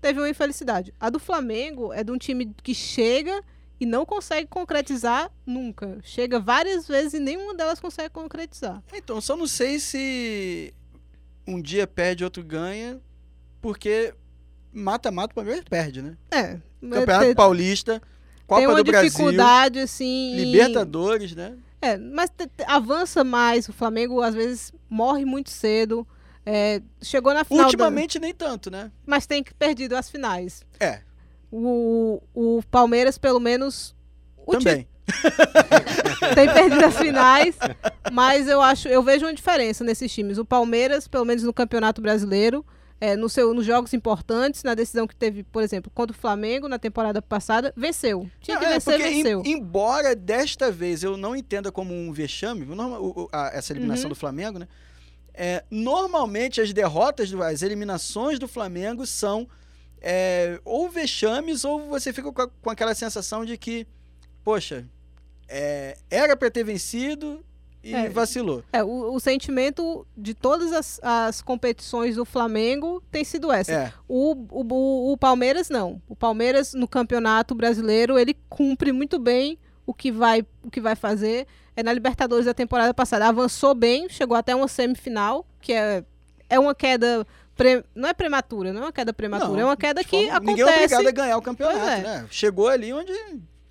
[0.00, 0.92] teve uma infelicidade.
[0.98, 3.42] A do Flamengo é de um time que chega
[3.80, 5.98] e não consegue concretizar nunca.
[6.02, 8.82] Chega várias vezes e nenhuma delas consegue concretizar.
[8.92, 10.74] Então, só não sei se
[11.46, 13.00] um dia perde, outro ganha,
[13.60, 14.12] porque
[14.72, 16.16] mata-mata o Palmeiras perde, né?
[16.30, 16.58] É.
[16.80, 18.02] Campeonato tem, Paulista,
[18.46, 20.34] Copa tem uma do Brasil, dificuldade, assim.
[20.36, 21.56] Libertadores, né?
[21.80, 22.30] É, mas
[22.66, 23.68] avança mais.
[23.68, 26.06] O Flamengo, às vezes, morre muito cedo.
[26.44, 27.60] É, chegou na final.
[27.62, 28.90] da- Ultimamente nem tanto, né?
[29.06, 30.62] mas tem perdido as finais.
[30.80, 31.00] É,
[31.52, 33.94] O, o Palmeiras, pelo menos.
[34.46, 34.88] o ti- também.
[36.34, 37.56] tem perdido as finais,
[38.12, 40.36] mas eu acho, eu vejo uma diferença nesses times.
[40.38, 42.64] O Palmeiras, pelo menos no Campeonato Brasileiro,
[43.00, 46.68] é, no seu, nos jogos importantes, na decisão que teve, por exemplo, contra o Flamengo
[46.68, 48.28] na temporada passada, venceu.
[48.40, 49.42] Tinha que é, vencer, porque em- venceu.
[49.46, 54.08] embora desta vez eu não entenda como um vexame, norma- o- a- essa eliminação Uhum.
[54.10, 54.68] do Flamengo, né?
[55.32, 59.48] É, normalmente as derrotas, as eliminações do Flamengo são
[60.00, 63.84] é, ou vexames ou você fica com, a- com aquela sensação de que,
[64.44, 64.84] poxa,
[65.48, 67.44] é, era para ter vencido
[67.82, 68.08] e É.
[68.08, 68.62] vacilou.
[68.72, 73.72] É, o, o sentimento de todas as, as competições do Flamengo tem sido essa.
[73.72, 76.00] É, O, o, o- Palmeiras não.
[76.08, 80.94] O Palmeiras no Campeonato Brasileiro ele cumpre muito bem o que vai o que vai
[80.96, 81.46] fazer.
[81.76, 86.04] É na Libertadores da temporada passada avançou bem, chegou até uma semifinal, que é
[86.50, 89.76] é uma queda pre- não é prematura, não é uma queda prematura, Não, é uma
[89.76, 92.02] queda de que forma- Ninguém é acontece obrigado a ganhar o campeonato, é.
[92.02, 92.26] né?
[92.30, 93.12] Chegou ali onde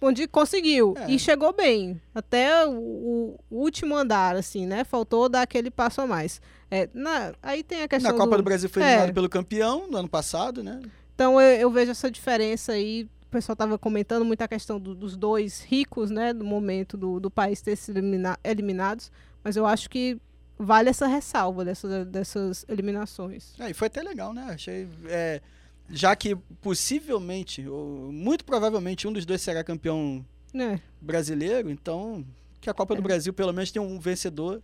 [0.01, 1.11] onde conseguiu É.
[1.11, 4.83] e chegou bem até o, o último andar assim, né?
[4.83, 6.39] Faltou dar aquele passo a mais.
[6.69, 8.85] É, na- aí tem a questão na Copa do, do Brasil foi é.
[8.87, 10.79] eliminado pelo campeão no ano passado, né?
[11.15, 13.07] Então eu, eu vejo essa diferença aí.
[13.23, 17.19] O pessoal estava comentando muito a questão do- dos dois ricos, né, do momento do,
[17.19, 19.11] do país ter sido elimina- eliminados,
[19.43, 20.17] mas eu acho que
[20.57, 23.53] vale essa ressalva dessas, dessas eliminações.
[23.59, 24.45] É, e foi até legal, né?
[24.49, 24.87] Achei.
[25.07, 25.41] é,
[25.89, 30.81] já que possivelmente, ou muito provavelmente, um dos dois será campeão Né?
[31.01, 32.25] brasileiro, então
[32.59, 32.97] que a Copa É.
[32.97, 34.61] do Brasil pelo menos tenha um vencedor.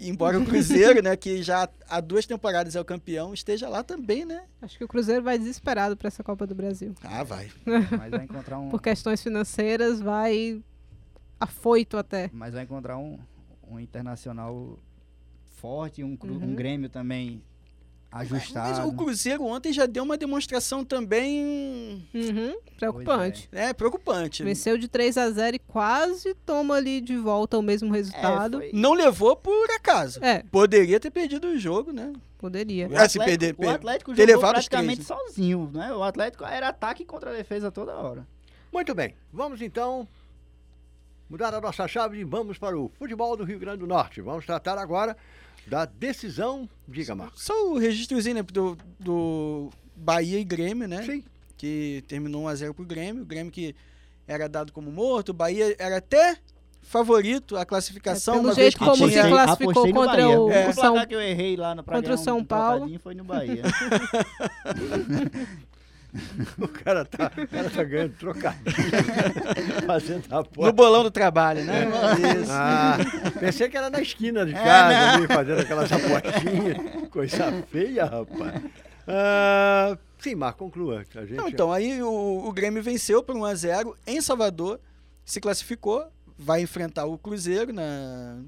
[0.00, 4.24] Embora o Cruzeiro, né, que já há duas temporadas é o campeão, esteja lá também,
[4.24, 4.42] né?
[4.60, 6.94] Acho que o Cruzeiro vai desesperado para essa Copa do Brasil.
[7.02, 7.50] Ah, vai.
[7.64, 10.60] Mas vai encontrar um, Por questões financeiras, vai
[11.38, 12.28] afoito até.
[12.32, 13.18] mas vai encontrar um,
[13.68, 14.78] um internacional
[15.56, 16.44] forte, um, cru- Uhum.
[16.52, 17.40] um Grêmio também
[18.20, 18.68] ajustado.
[18.80, 23.48] Mas o Cruzeiro ontem já deu uma demonstração também Uhum, preocupante.
[23.52, 24.42] é, preocupante.
[24.44, 28.58] Venceu de 3 a 0 e quase toma ali de volta o mesmo resultado.
[28.58, 30.22] foi- Não levou por acaso.
[30.24, 32.12] É, Poderia ter perdido o jogo, né?
[32.38, 32.88] poderia.
[32.92, 35.92] É, se perder- o Atlético ter jogou praticamente três, sozinho, né?
[35.94, 38.26] O Atlético era ataque contra a defesa toda hora.
[38.70, 40.06] Muito bem, vamos então
[41.30, 44.20] mudar a nossa chave e vamos para o futebol do Rio Grande do Norte.
[44.20, 45.16] Vamos tratar agora
[45.66, 46.68] da decisão.
[46.86, 47.42] Diga, Marcos.
[47.42, 51.02] Só o registrozinho né, do, do Bahia e Grêmio, né?
[51.02, 51.24] Sim.
[51.56, 53.22] Que terminou 1x0 pro Grêmio.
[53.22, 53.74] O Grêmio que
[54.26, 55.30] era dado como morto.
[55.30, 56.38] O Bahia era até
[56.82, 58.34] favorito à classificação.
[58.34, 59.22] É, pelo jeito que como tinha...
[59.22, 60.68] se classificou contra o É.
[60.68, 62.98] O São placar que eu errei lá no contra o São Paulo.
[63.00, 63.62] foi no Bahia.
[66.58, 68.64] O cara tá, o cara tá ganhando trocadilho.
[69.86, 70.72] fazendo a No porta.
[70.72, 71.86] bolão do trabalho, né?
[72.40, 72.52] Isso.
[72.52, 72.96] Ah,
[73.40, 75.14] pensei que era na esquina de É, casa, não.
[75.14, 77.08] ali, fazendo aquelas apostinhas.
[77.10, 78.62] Coisa feia, rapaz.
[79.08, 81.04] Ah, sim, Marco, conclua.
[81.14, 81.34] A gente...
[81.34, 84.80] Não, então, aí o, o Grêmio venceu por 1x0 em Salvador,
[85.24, 86.06] se classificou,
[86.38, 88.38] vai enfrentar o Cruzeiro na,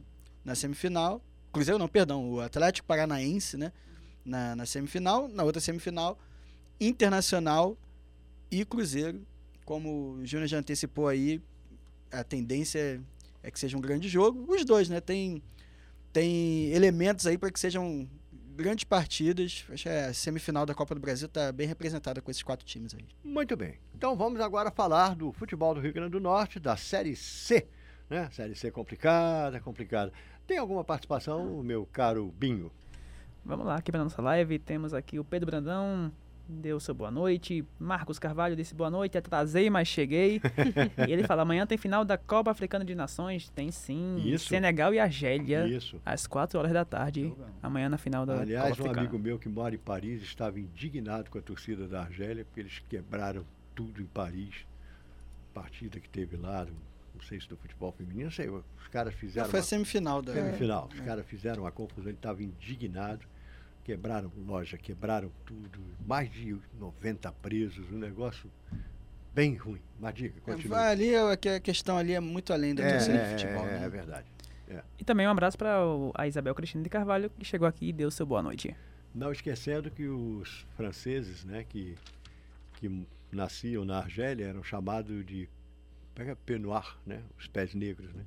[0.45, 1.21] na semifinal.
[1.53, 3.73] Cruzeiro não, perdão, o Atlético Paranaense, né?
[4.25, 5.29] Na, na semifinal.
[5.29, 6.19] Na outra semifinal,
[6.81, 7.77] Internacional
[8.51, 9.21] e Cruzeiro.
[9.65, 11.41] Como o Júnior já antecipou aí,
[12.13, 13.01] a tendência
[13.43, 14.45] é, que seja um grande jogo.
[14.53, 15.01] Os dois, né?
[15.01, 15.43] Tem,
[16.13, 18.09] tem elementos aí para que sejam
[18.57, 19.65] grandes partidas.
[19.71, 22.95] Acho que a semifinal da Copa do Brasil está bem representada com esses quatro times
[22.95, 23.05] aí.
[23.23, 23.75] Muito bem.
[23.95, 27.69] Então vamos agora falar do futebol do Rio Grande do Norte, da Série C.
[28.09, 28.29] Né?
[28.33, 30.13] Série C complicada, complicada.
[30.47, 32.71] Tem alguma participação, meu caro Binho?
[33.45, 36.11] Vamos lá, aqui para nossa live temos aqui o Pedro Brandão,
[36.49, 37.65] deu seu boa noite.
[37.79, 40.41] Marcos Carvalho disse boa noite, atrasei, mas cheguei.
[41.07, 43.49] e ele fala: amanhã tem final da Copa Africana de Nações.
[43.51, 44.17] Tem sim.
[44.25, 44.49] Isso.
[44.49, 46.01] Senegal e Argélia, Isso.
[46.05, 47.33] às 4 horas da tarde.
[47.63, 49.01] Amanhã na final da Aliás, Copa um Africana.
[49.09, 52.83] amigo meu que mora em Paris estava indignado com a torcida da Argélia, porque eles
[52.89, 53.45] quebraram
[53.75, 54.67] tudo em Paris.
[55.53, 56.67] Partida que teve lá,
[57.15, 60.21] não sei se do futebol feminino, não sei, os caras fizeram Foi a uma semifinal
[60.21, 60.35] da.
[60.35, 60.89] semifinal.
[60.93, 63.27] Os caras fizeram uma confusão, ele estava indignado.
[63.87, 68.51] Quebraram loja, quebraram tudo, mais de 90 presos, um negócio
[69.33, 69.81] bem ruim.
[70.01, 70.79] Mas diga, continua.
[70.79, 73.65] Vai ali, é a questão ali é muito além da torcida de futebol.
[73.65, 73.85] é, né?
[73.85, 74.27] é verdade.
[74.99, 75.79] E também um abraço para
[76.17, 78.75] a Isabel Cristina de Carvalho, que chegou aqui e deu seu boa noite.
[79.15, 81.95] Não esquecendo que os franceses, né, que,
[82.79, 85.49] que nasciam na Argélia, eram chamados de
[86.13, 88.25] pega Penoir, né, os pés negros, né.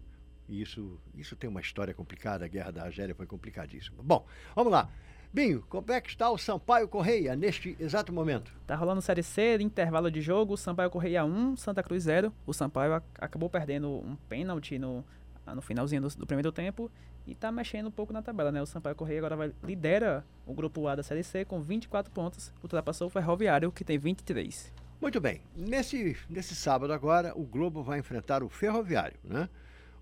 [0.47, 4.01] E isso, isso tem uma história complicada, a guerra da Argélia foi complicadíssima.
[4.01, 4.89] Bom, vamos lá.
[5.31, 8.51] Binho, como é que está o Sampaio Correia neste exato momento?
[8.65, 12.33] Tá rolando Série C, intervalo de jogo, Sampaio Correia 1, Santa Cruz 0.
[12.47, 15.05] O Sampaio ac- acabou perdendo um pênalti no,
[15.45, 16.91] ah, no finalzinho do, do primeiro tempo
[17.27, 18.59] e tá mexendo um pouco na tabela, né?
[18.59, 22.51] O Sampaio Correia agora vai, lidera o grupo A da Série C com 24 pontos,
[22.63, 24.73] ultrapassou o Ferroviário, que tem 23.
[24.99, 25.41] Muito bem.
[25.55, 29.47] Nesse, nesse sábado agora, o Globo vai enfrentar o Ferroviário, né?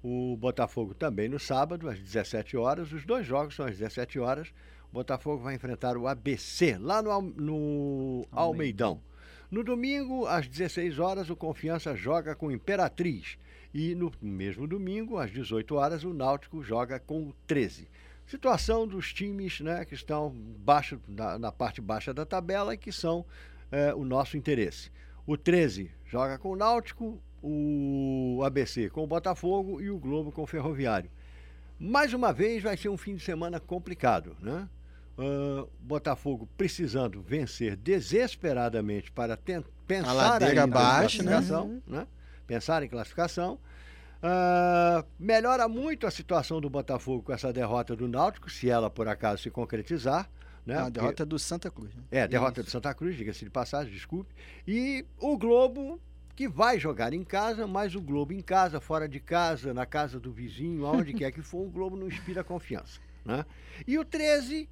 [0.01, 2.93] O Botafogo também no sábado, às 17 horas.
[2.93, 4.53] Os dois jogos são às 17 horas.
[4.91, 9.01] O Botafogo vai enfrentar o ABC, lá no, no Almeidão.
[9.49, 13.37] No domingo, às 16 horas, o Confiança joga com o Imperatriz.
[13.73, 17.87] E no mesmo domingo, às 18 horas, o Náutico joga com o 13.
[18.25, 22.91] Situação dos times né, que estão baixo, na, na parte baixa da tabela e que
[22.91, 23.25] são
[23.71, 24.91] é, o nosso interesse.
[25.25, 30.43] O 13 joga com o Náutico, o ABC com o Botafogo e o Globo com
[30.43, 31.09] o Ferroviário.
[31.79, 34.67] Mais uma vez vai ser um fim de semana complicado, né?
[35.17, 39.37] Ah, Botafogo precisando vencer desesperadamente para
[39.87, 41.31] pensar ladeira ainda abaixo, em né?
[41.31, 42.07] classificação, né?
[42.45, 43.59] Pensar em classificação.
[44.21, 49.07] Ah, melhora muito a situação do Botafogo com essa derrota do Náutico, se ela por
[49.07, 50.29] acaso se concretizar.
[50.65, 50.75] Né?
[50.77, 51.95] a Porque- derrota do Santa Cruz.
[51.95, 52.03] Né?
[52.11, 54.35] é, derrota do Santa Cruz, diga-se de passagem, desculpe.
[54.67, 55.97] E o Globo,
[56.35, 60.19] que vai jogar em casa, mas o Globo em casa, fora de casa, na casa
[60.19, 62.99] do vizinho, aonde quer que for, o Globo não inspira confiança.
[63.23, 63.45] Né?
[63.87, 64.67] E o 13,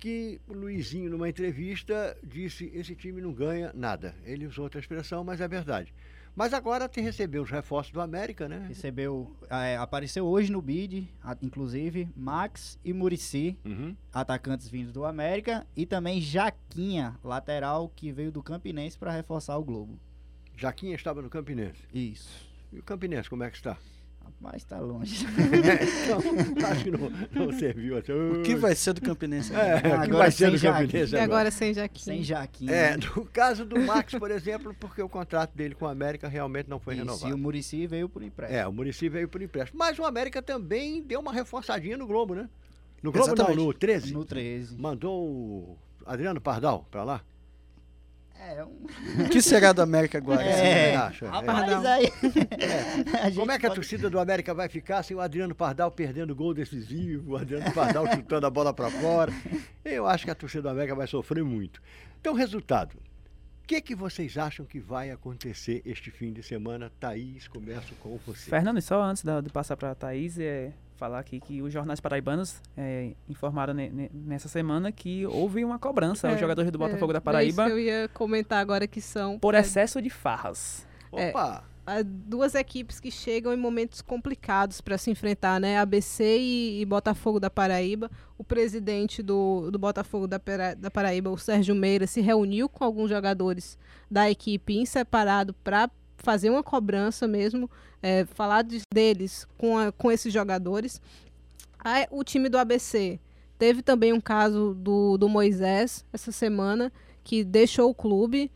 [0.00, 4.14] que o Luizinho, numa entrevista, disse: esse time não ganha nada.
[4.24, 5.94] Ele usou outra expressão, mas é verdade.
[6.34, 8.64] Mas agora tem recebeu os reforços do América, né?
[8.68, 13.94] Recebeu, é, apareceu hoje no bid, a- inclusive, Max e Murici, Uhum.
[14.12, 19.64] atacantes vindos do América, e também Jaquinha, lateral que veio do Campinense para reforçar o
[19.64, 19.98] Globo.
[20.56, 21.82] Jaquinha estava no Campinense.
[21.92, 22.48] Isso.
[22.72, 23.76] E o Campinense, como é que está?
[24.40, 25.24] Mas tá longe.
[25.26, 28.12] então, acho que não, não serviu assim.
[28.12, 29.54] O que vai ser do Campinense?
[29.54, 30.60] É, o que Agora vai ser do.
[30.60, 31.24] Campinense E agora?
[31.24, 32.02] agora sem Jaquim.
[32.02, 32.72] Sem Jaquinha.
[32.72, 36.68] É, no caso do Max, por exemplo, porque o contrato dele com o América realmente
[36.68, 37.34] não foi Isso, e renovado.
[37.34, 38.60] o Murici veio por empréstimo.
[38.60, 39.78] É, o Murici veio por empréstimo.
[39.78, 42.48] Mas o América também deu uma reforçadinha no Globo, né?
[43.02, 43.56] No Globo Exatamente.
[43.56, 44.12] não, no 13.
[44.12, 44.76] No 13.
[44.76, 47.22] Mandou o Adriano Pardal para lá?
[48.42, 49.24] É, um...
[49.24, 50.42] O que será do América agora?
[50.42, 51.30] É, Você acha?
[51.30, 52.06] rapaz, aí.
[53.22, 55.54] A gente Como é que a pode- torcida do América vai ficar sem o Adriano
[55.54, 59.30] Pardal perdendo gol decisivo, o Adriano Pardal chutando a bola para fora?
[59.84, 61.82] Eu acho que a torcida do América vai sofrer muito.
[62.20, 62.94] Então, resultado.
[63.62, 66.90] O que, que vocês acham que vai acontecer este fim de semana?
[66.98, 68.50] Thaís, começo com você.
[68.50, 71.98] Fernando, e só antes de passar para a Thaís, é, falar aqui que os jornais
[71.98, 76.78] paraibanos é, informaram ne- ne- nessa semana que houve uma cobrança aos É, jogadores do
[76.78, 79.60] Botafogo é, da é isso Paraíba que eu ia comentar agora que são por é,
[79.60, 80.86] excesso de farras.
[81.16, 81.30] é.
[81.30, 81.64] Opa!
[82.06, 85.76] duas equipes que chegam em momentos complicados para se enfrentar, né?
[85.78, 88.08] ABC e, e Botafogo da Paraíba.
[88.38, 92.84] O presidente do, do Botafogo da, Pera- da Paraíba, o Sérgio Meira, se reuniu com
[92.84, 93.76] alguns jogadores
[94.08, 97.68] da equipe em separado para fazer uma cobrança mesmo,
[98.02, 101.00] é, falar de- deles com, a- com esses jogadores.
[101.78, 103.18] Aí, o time do ABC
[103.58, 106.92] teve também um caso do, do Moisés essa semana,
[107.24, 108.50] que deixou o clube.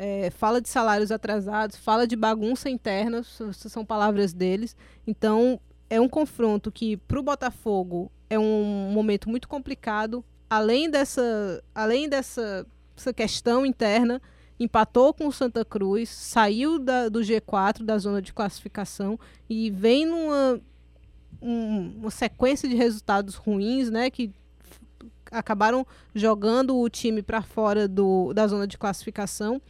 [0.00, 4.76] é, fala de salários atrasados, fala de bagunça interna, são palavras deles.
[5.04, 5.58] Então,
[5.90, 10.24] é um confronto que, para o Botafogo, é um momento muito complicado.
[10.48, 12.64] Além dessa, além dessa
[12.96, 14.22] essa questão interna,
[14.58, 20.04] empatou com o Santa Cruz, saiu da- do G4, da zona de classificação, e vem
[20.06, 20.60] numa
[21.40, 24.32] um- uma sequência de resultados ruins, né, que
[25.30, 29.60] acabaram jogando o time para fora do, da zona de classificação.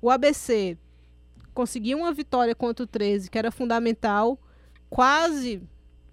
[0.00, 0.76] O ABC
[1.54, 4.38] conseguiu uma vitória contra o 13, que era fundamental,
[4.90, 5.62] quase,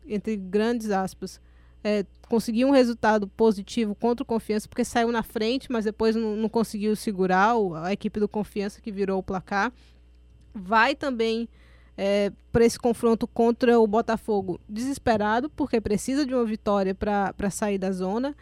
[0.06, 1.42] entre grandes aspas,
[1.84, 6.36] é, conseguiu um resultado positivo contra o Confiança, porque saiu na frente, mas depois não,
[6.36, 9.72] não conseguiu segurar o- a equipe do Confiança, que virou o placar.
[10.54, 11.48] Vai também
[12.52, 17.92] para esse confronto contra o Botafogo desesperado, porque precisa de uma vitória para sair da
[17.92, 18.34] zona.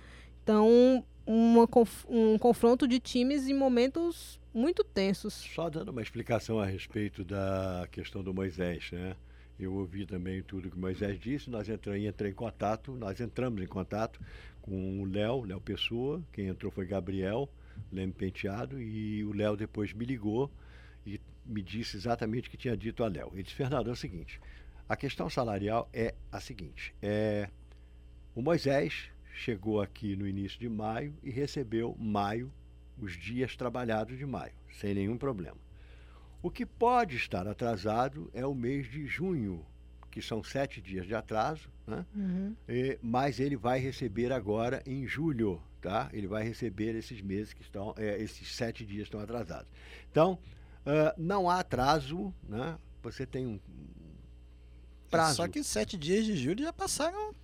[0.43, 1.67] Então, uma
[2.07, 5.33] um confronto de times em momentos muito tensos.
[5.33, 9.15] Só dando uma explicação a respeito da questão do Moisés, né?
[9.60, 13.68] Eu ouvi também tudo que Moisés disse, nós entramos, entrei em contato, nós entramos em
[13.68, 14.20] contato
[14.62, 17.49] com o Léo, Léo Pessoa, quem entrou foi Gabriel,
[17.91, 20.51] Leme Penteado, e o Léo depois me ligou
[21.05, 23.32] e me disse exatamente o que tinha dito a Léo.
[23.34, 24.39] Ele disse, Fernando, é o seguinte,
[24.88, 27.49] a questão salarial é a seguinte, é,
[28.36, 32.51] o Moisés chegou aqui no início de maio e recebeu maio,
[32.99, 35.66] os dias trabalhados de maio, sem nenhum problema.
[36.47, 39.65] O que pode estar atrasado é o mês de junho,
[40.09, 42.05] que são sete dias de atraso, né?
[42.69, 46.09] E- mas ele vai receber agora em julho, tá?
[46.13, 49.67] Ele vai receber esses meses que estão, é, esses sete dias estão atrasados.
[50.09, 50.39] Então,
[50.85, 52.77] ah, não há atraso, né?
[53.03, 53.59] Você tem um
[55.09, 55.35] prazo.
[55.35, 57.35] Só que sete dias de julho já passaram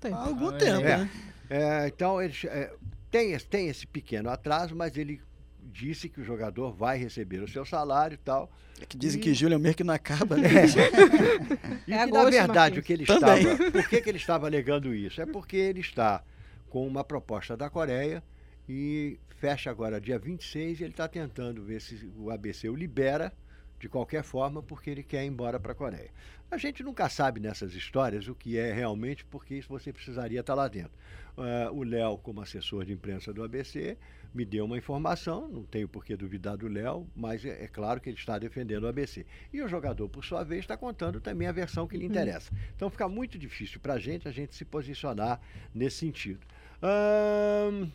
[0.00, 0.14] tem.
[0.14, 0.96] algum Ah, tempo, é.
[0.98, 1.10] né?
[1.50, 2.74] É, então, ele, é,
[3.10, 5.20] tem, tem esse pequeno atraso, mas ele
[5.66, 8.50] disse que o jogador vai receber o seu salário e tal.
[8.80, 10.48] É que dizem que julho é que não acaba, né?
[11.86, 12.78] E É que, na verdade, Marquinhos.
[12.78, 13.42] o que ele Também.
[13.42, 13.70] estava.
[13.70, 15.20] Por que, que ele estava alegando isso?
[15.20, 16.22] É porque ele está
[16.68, 18.22] com uma proposta da Coreia
[18.68, 23.32] e fecha agora dia 26 e ele está tentando ver se o ABC o libera
[23.78, 26.10] de qualquer forma, porque ele quer ir embora para a Coreia.
[26.50, 30.54] A gente nunca sabe nessas histórias o que é realmente, porque isso você precisaria estar
[30.54, 30.92] lá dentro.
[31.36, 33.98] Ah, o Léo, como assessor de imprensa do ABC,
[34.36, 38.00] me deu uma informação, não tenho por que duvidar do Léo, mas é, é claro
[38.00, 39.24] que ele está defendendo o ABC.
[39.52, 42.52] E o jogador, por sua vez, está contando também a versão que lhe interessa.
[42.76, 45.40] Então fica muito difícil para a gente a gente se posicionar
[45.74, 46.40] nesse sentido.
[46.82, 47.88] Ahn,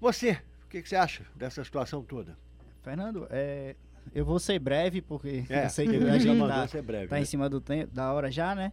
[0.00, 2.38] você, o que, que você acha dessa situação toda?
[2.82, 3.74] Fernando, é,
[4.14, 6.82] eu vou ser breve, porque É, eu sei que a já gente mandou tá, ser
[6.82, 7.08] breve.
[7.08, 7.22] tá né?
[7.22, 8.72] em cima do tempo, da hora já, né?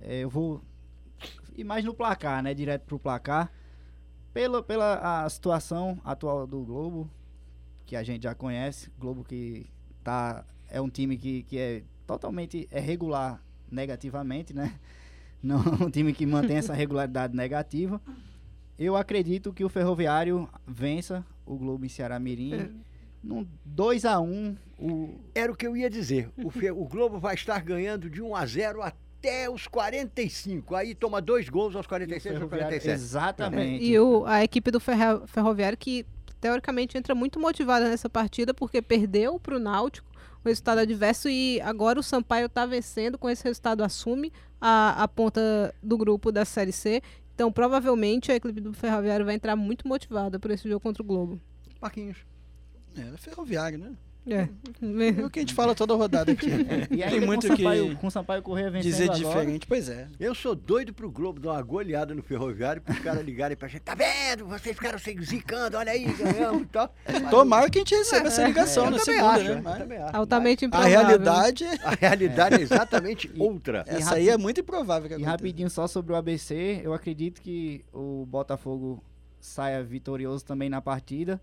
[0.00, 0.62] É, eu vou
[1.56, 2.54] ir mais no placar, né?
[2.54, 3.52] Direto pro placar.
[4.34, 7.08] Pela, pela a situação atual do Globo,
[7.86, 9.64] que a gente já conhece, Globo que
[10.02, 14.74] tá, é um time que, que é totalmente é regular negativamente, né?
[15.40, 18.02] Não é um time que mantém essa regularidade negativa.
[18.76, 22.54] Eu acredito que o Ferroviário vença o Globo em Ceará Mirim.
[22.54, 22.70] É.
[23.22, 26.28] Num 2 a 1 o Era o que eu ia dizer.
[26.36, 29.03] O, o Globo vai estar ganhando de 1 a 0 até
[29.52, 30.74] os 45.
[30.74, 32.94] Aí toma dois gols aos 46 ou Ferroviário- 47.
[32.94, 33.84] Exatamente.
[33.84, 36.04] E o, a equipe do Ferra- Ferroviário que
[36.40, 40.06] teoricamente entra muito motivada nessa partida porque perdeu para o Náutico
[40.44, 45.08] o resultado adverso e agora o Sampaio está vencendo com esse resultado assume a, a
[45.08, 47.00] ponta do grupo da Série C.
[47.34, 51.06] Então provavelmente a equipe do Ferroviário vai entrar muito motivada por esse jogo contra o
[51.06, 51.40] Globo.
[51.80, 52.18] Marquinhos.
[52.96, 53.92] É, é ferroviário, né?
[54.26, 54.48] É.
[55.20, 56.46] É o que a gente fala toda rodada aqui.
[56.90, 59.18] E Tem ainda muito com, o Sampaio, que com o Sampaio Correia vencendo dizer agora.
[59.18, 59.66] diferente.
[59.66, 60.06] Pois é.
[60.18, 63.68] Eu sou doido pro Globo dar uma goleada no ferroviário para os caras ligarem pra
[63.68, 63.82] gente.
[63.82, 64.46] Tá vendo?
[64.46, 66.94] Vocês ficaram se zicando, olha aí, ganhamos e tal.
[67.30, 69.60] Tomara que a gente receba essa ligação É, na segunda, acho, né?
[69.62, 70.16] Mas acho.
[70.16, 70.90] Altamente a improvável.
[70.98, 73.84] realidade, A realidade é exatamente outra.
[73.86, 77.42] essa rapi- aí é muito improvável que E rapidinho só sobre o ABC, eu acredito
[77.42, 79.02] que o Botafogo
[79.40, 81.40] saia vitorioso também na partida.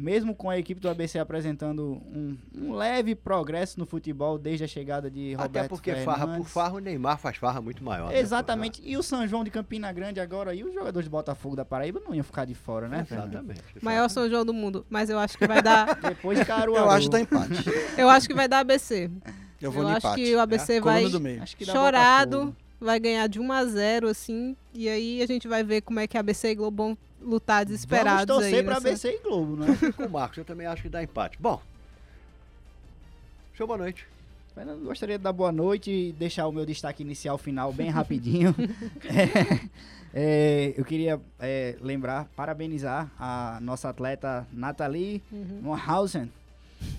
[0.00, 4.66] Mesmo com a equipe do ABC apresentando um, um leve progresso no futebol desde a
[4.66, 6.52] chegada de Roberto Até porque farra por Fernandes.
[6.52, 8.08] farra, o Neymar faz farra muito maior.
[8.10, 8.18] né?
[8.18, 8.80] Exatamente.
[8.84, 12.00] E o São João de Campina Grande agora, e os jogadores do Botafogo da Paraíba
[12.02, 13.28] não iam ficar de fora, né, Fernando?
[13.34, 13.62] Exatamente.
[13.82, 14.86] Maior São João do mundo.
[14.88, 15.94] Mas eu acho que vai dar.
[16.00, 16.84] Depois de Caruaru.
[16.84, 17.64] Eu acho que dá empate.
[17.98, 19.10] eu acho que vai dar ABC.
[19.60, 20.22] Eu vou eu no acho empate.
[20.22, 21.42] que o ABC vai Coluna do meio.
[21.42, 22.56] Acho que dá chorado, Botafogo.
[22.80, 26.06] Vai ganhar de 1 a 0 assim, e aí a gente vai ver como é
[26.06, 29.56] que ABC e Globo vão lutar Vamos desesperados torcer aí pra nessa- ABC e Globo,
[29.56, 29.66] né?
[29.96, 31.36] Com o Marcos, eu também acho que dá empate.
[31.38, 31.60] Bom,
[33.56, 34.06] seu boa noite.
[34.54, 38.54] Fernando, gostaria de dar boa noite e deixar o meu destaque inicial final bem rapidinho.
[40.12, 45.60] É, é, eu queria é, lembrar, parabenizar a nossa atleta Nathalie Uhum.
[45.62, 46.30] Mohausen.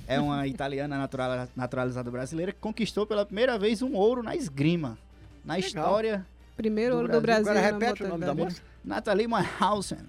[0.07, 4.97] É uma italiana natural- naturalizada brasileira que conquistou pela primeira vez um ouro na esgrima.
[5.43, 6.25] Na história,
[6.55, 7.49] Primeiro do ouro do Brasil.
[7.51, 8.61] Agora repete o nome da moça.
[8.83, 9.99] Nathalie Mohausen.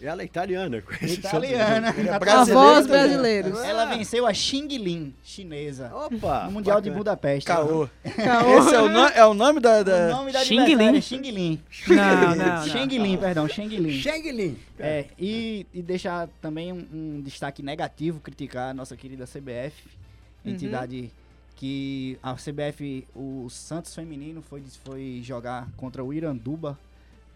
[0.00, 0.82] Ela é italiana.
[1.02, 1.92] Italiana.
[1.92, 2.30] sobrenome.
[2.30, 3.58] Avós brasileiros.
[3.58, 6.44] Ela venceu a Xing Lin, chinesa, Opa!
[6.44, 6.88] no Mundial de.
[6.88, 7.48] Budapeste.
[7.48, 7.88] Caô.
[8.14, 8.58] Caô.
[8.58, 9.80] Esse é o, é o nome da.
[9.80, 10.96] O nome da Xing Lin.
[10.96, 11.60] é Xing Lin.
[11.88, 12.66] Não, não, não.
[12.66, 14.00] Xing Lin, perdão, Xing Lin.
[14.00, 14.56] Sheng Lin.
[14.78, 19.98] É, e, e deixar também um, um destaque negativo, criticar a nossa querida CBF,
[20.44, 20.56] Uhum.
[21.58, 26.78] Que a CBF, o Santos feminino foi, foi jogar contra o Iranduba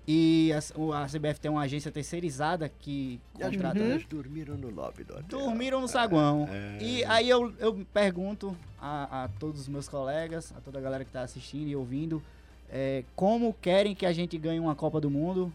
[0.07, 3.75] e a, a CBF tem uma agência terceirizada que contrata...
[3.75, 5.25] meninas dormiram no lobby do hotel.
[5.41, 6.49] Dormiram no saguão.
[6.49, 6.79] É.
[6.81, 11.03] E aí eu, eu pergunto a, a todos os meus colegas, a toda a galera
[11.03, 12.23] que está assistindo e ouvindo,
[12.70, 15.53] é, como querem que a gente ganhe uma Copa do Mundo?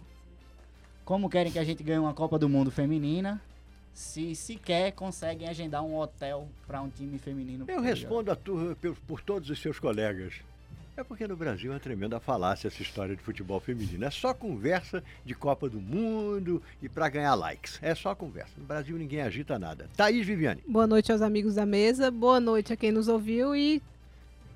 [1.05, 3.41] Como querem que a gente ganhe uma Copa do Mundo feminina?
[3.97, 7.65] Se sequer conseguem agendar um hotel para um time feminino.
[7.67, 10.35] Eu respondo a tu, por, por todos os seus colegas.
[10.95, 14.05] É porque no Brasil é uma tremenda falácia essa história de futebol feminino.
[14.05, 17.79] É só conversa de Copa do Mundo e pra ganhar likes.
[17.81, 18.51] É só conversa.
[18.55, 19.89] No Brasil ninguém agita nada.
[19.97, 20.61] Thaís Viviane.
[20.67, 23.81] Boa noite aos amigos da mesa, boa noite a quem nos ouviu e.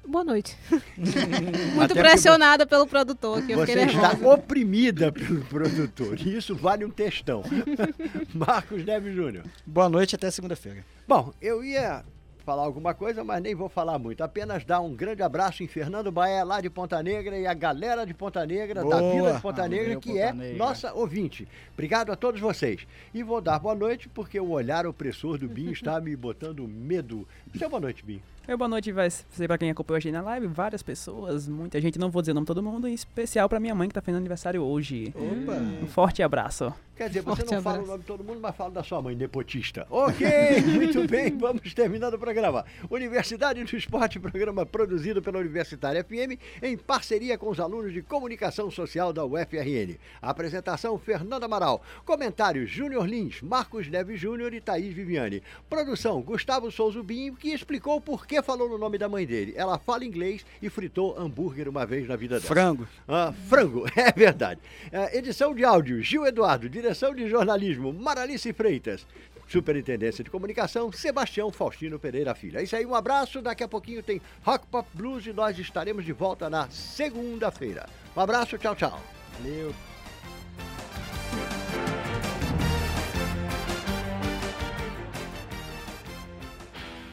[0.07, 0.57] Boa noite.
[0.97, 6.19] Muito Até pressionada pelo produtor aqui, Você está oprimida pelo produtor.
[6.19, 7.43] E isso vale um textão.
[8.33, 9.43] Marcos Neves Júnior.
[9.65, 10.83] Boa noite até segunda-feira.
[11.07, 12.03] Bom, eu ia
[12.41, 14.23] falar alguma coisa, mas nem vou falar muito.
[14.23, 18.05] Apenas dar um grande abraço em Fernando Baé, lá de Ponta Negra, e a galera
[18.05, 19.13] de Ponta Negra, da Boa.
[19.13, 20.57] Vila de Ponta Negra, que Ponta é Negra.
[20.57, 21.47] nossa ouvinte.
[21.73, 22.85] Obrigado a todos vocês.
[23.13, 27.27] E vou dar boa noite, porque o olhar opressor do Binho está me botando medo.
[27.57, 28.21] Seu boa noite, Binho.
[28.47, 31.79] Meu boa noite vai ser pra quem acompanhou a gente na live, várias pessoas, muita
[31.79, 33.93] gente, não vou dizer o nome de todo mundo, em especial pra minha mãe que
[33.93, 35.13] tá fazendo aniversário hoje.
[35.15, 35.53] Opa.
[35.83, 36.73] Um forte abraço.
[36.95, 37.91] Quer dizer, você Forte não fala o abraço.
[37.91, 39.85] nome de todo mundo, mas fala da sua mãe, nepotista.
[39.89, 40.27] Ok,
[40.73, 42.65] muito bem, vamos terminando o programa.
[42.89, 48.71] Universidade do Esporte, programa produzido pela Universitária FM, em parceria com os alunos de Comunicação
[48.71, 49.97] Social da UFRN.
[50.21, 51.81] Apresentação, Fernanda Amaral.
[52.05, 55.43] Comentários, Júnior Lins, Marcos Neves Júnior e Thaís Viviane.
[55.69, 59.53] Produção, Gustavo Souza Binho, que explicou por que falou no nome da mãe dele.
[59.57, 62.47] Ela fala inglês e fritou hambúrguer uma vez na vida dela.
[62.47, 62.87] Frango.
[63.07, 64.61] Ah, frango, é verdade.
[64.91, 66.69] É, edição de áudio, Gil Eduardo.
[66.69, 69.07] Direção de jornalismo, Maralice Freitas.
[69.47, 72.59] Superintendência de comunicação, Sebastião Faustino Pereira Filho.
[72.59, 73.41] É isso aí, um abraço.
[73.41, 77.89] Daqui a pouquinho tem Rock Pop Blues e nós estaremos de volta na segunda-feira.
[78.15, 79.01] Um abraço, tchau, tchau.
[79.39, 79.73] Valeu.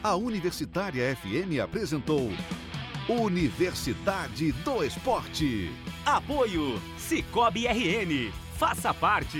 [0.01, 2.31] A Universitária FM apresentou
[3.09, 5.69] Universidade do Esporte.
[6.05, 8.31] Apoio Cicobi RN.
[8.57, 9.39] Faça parte.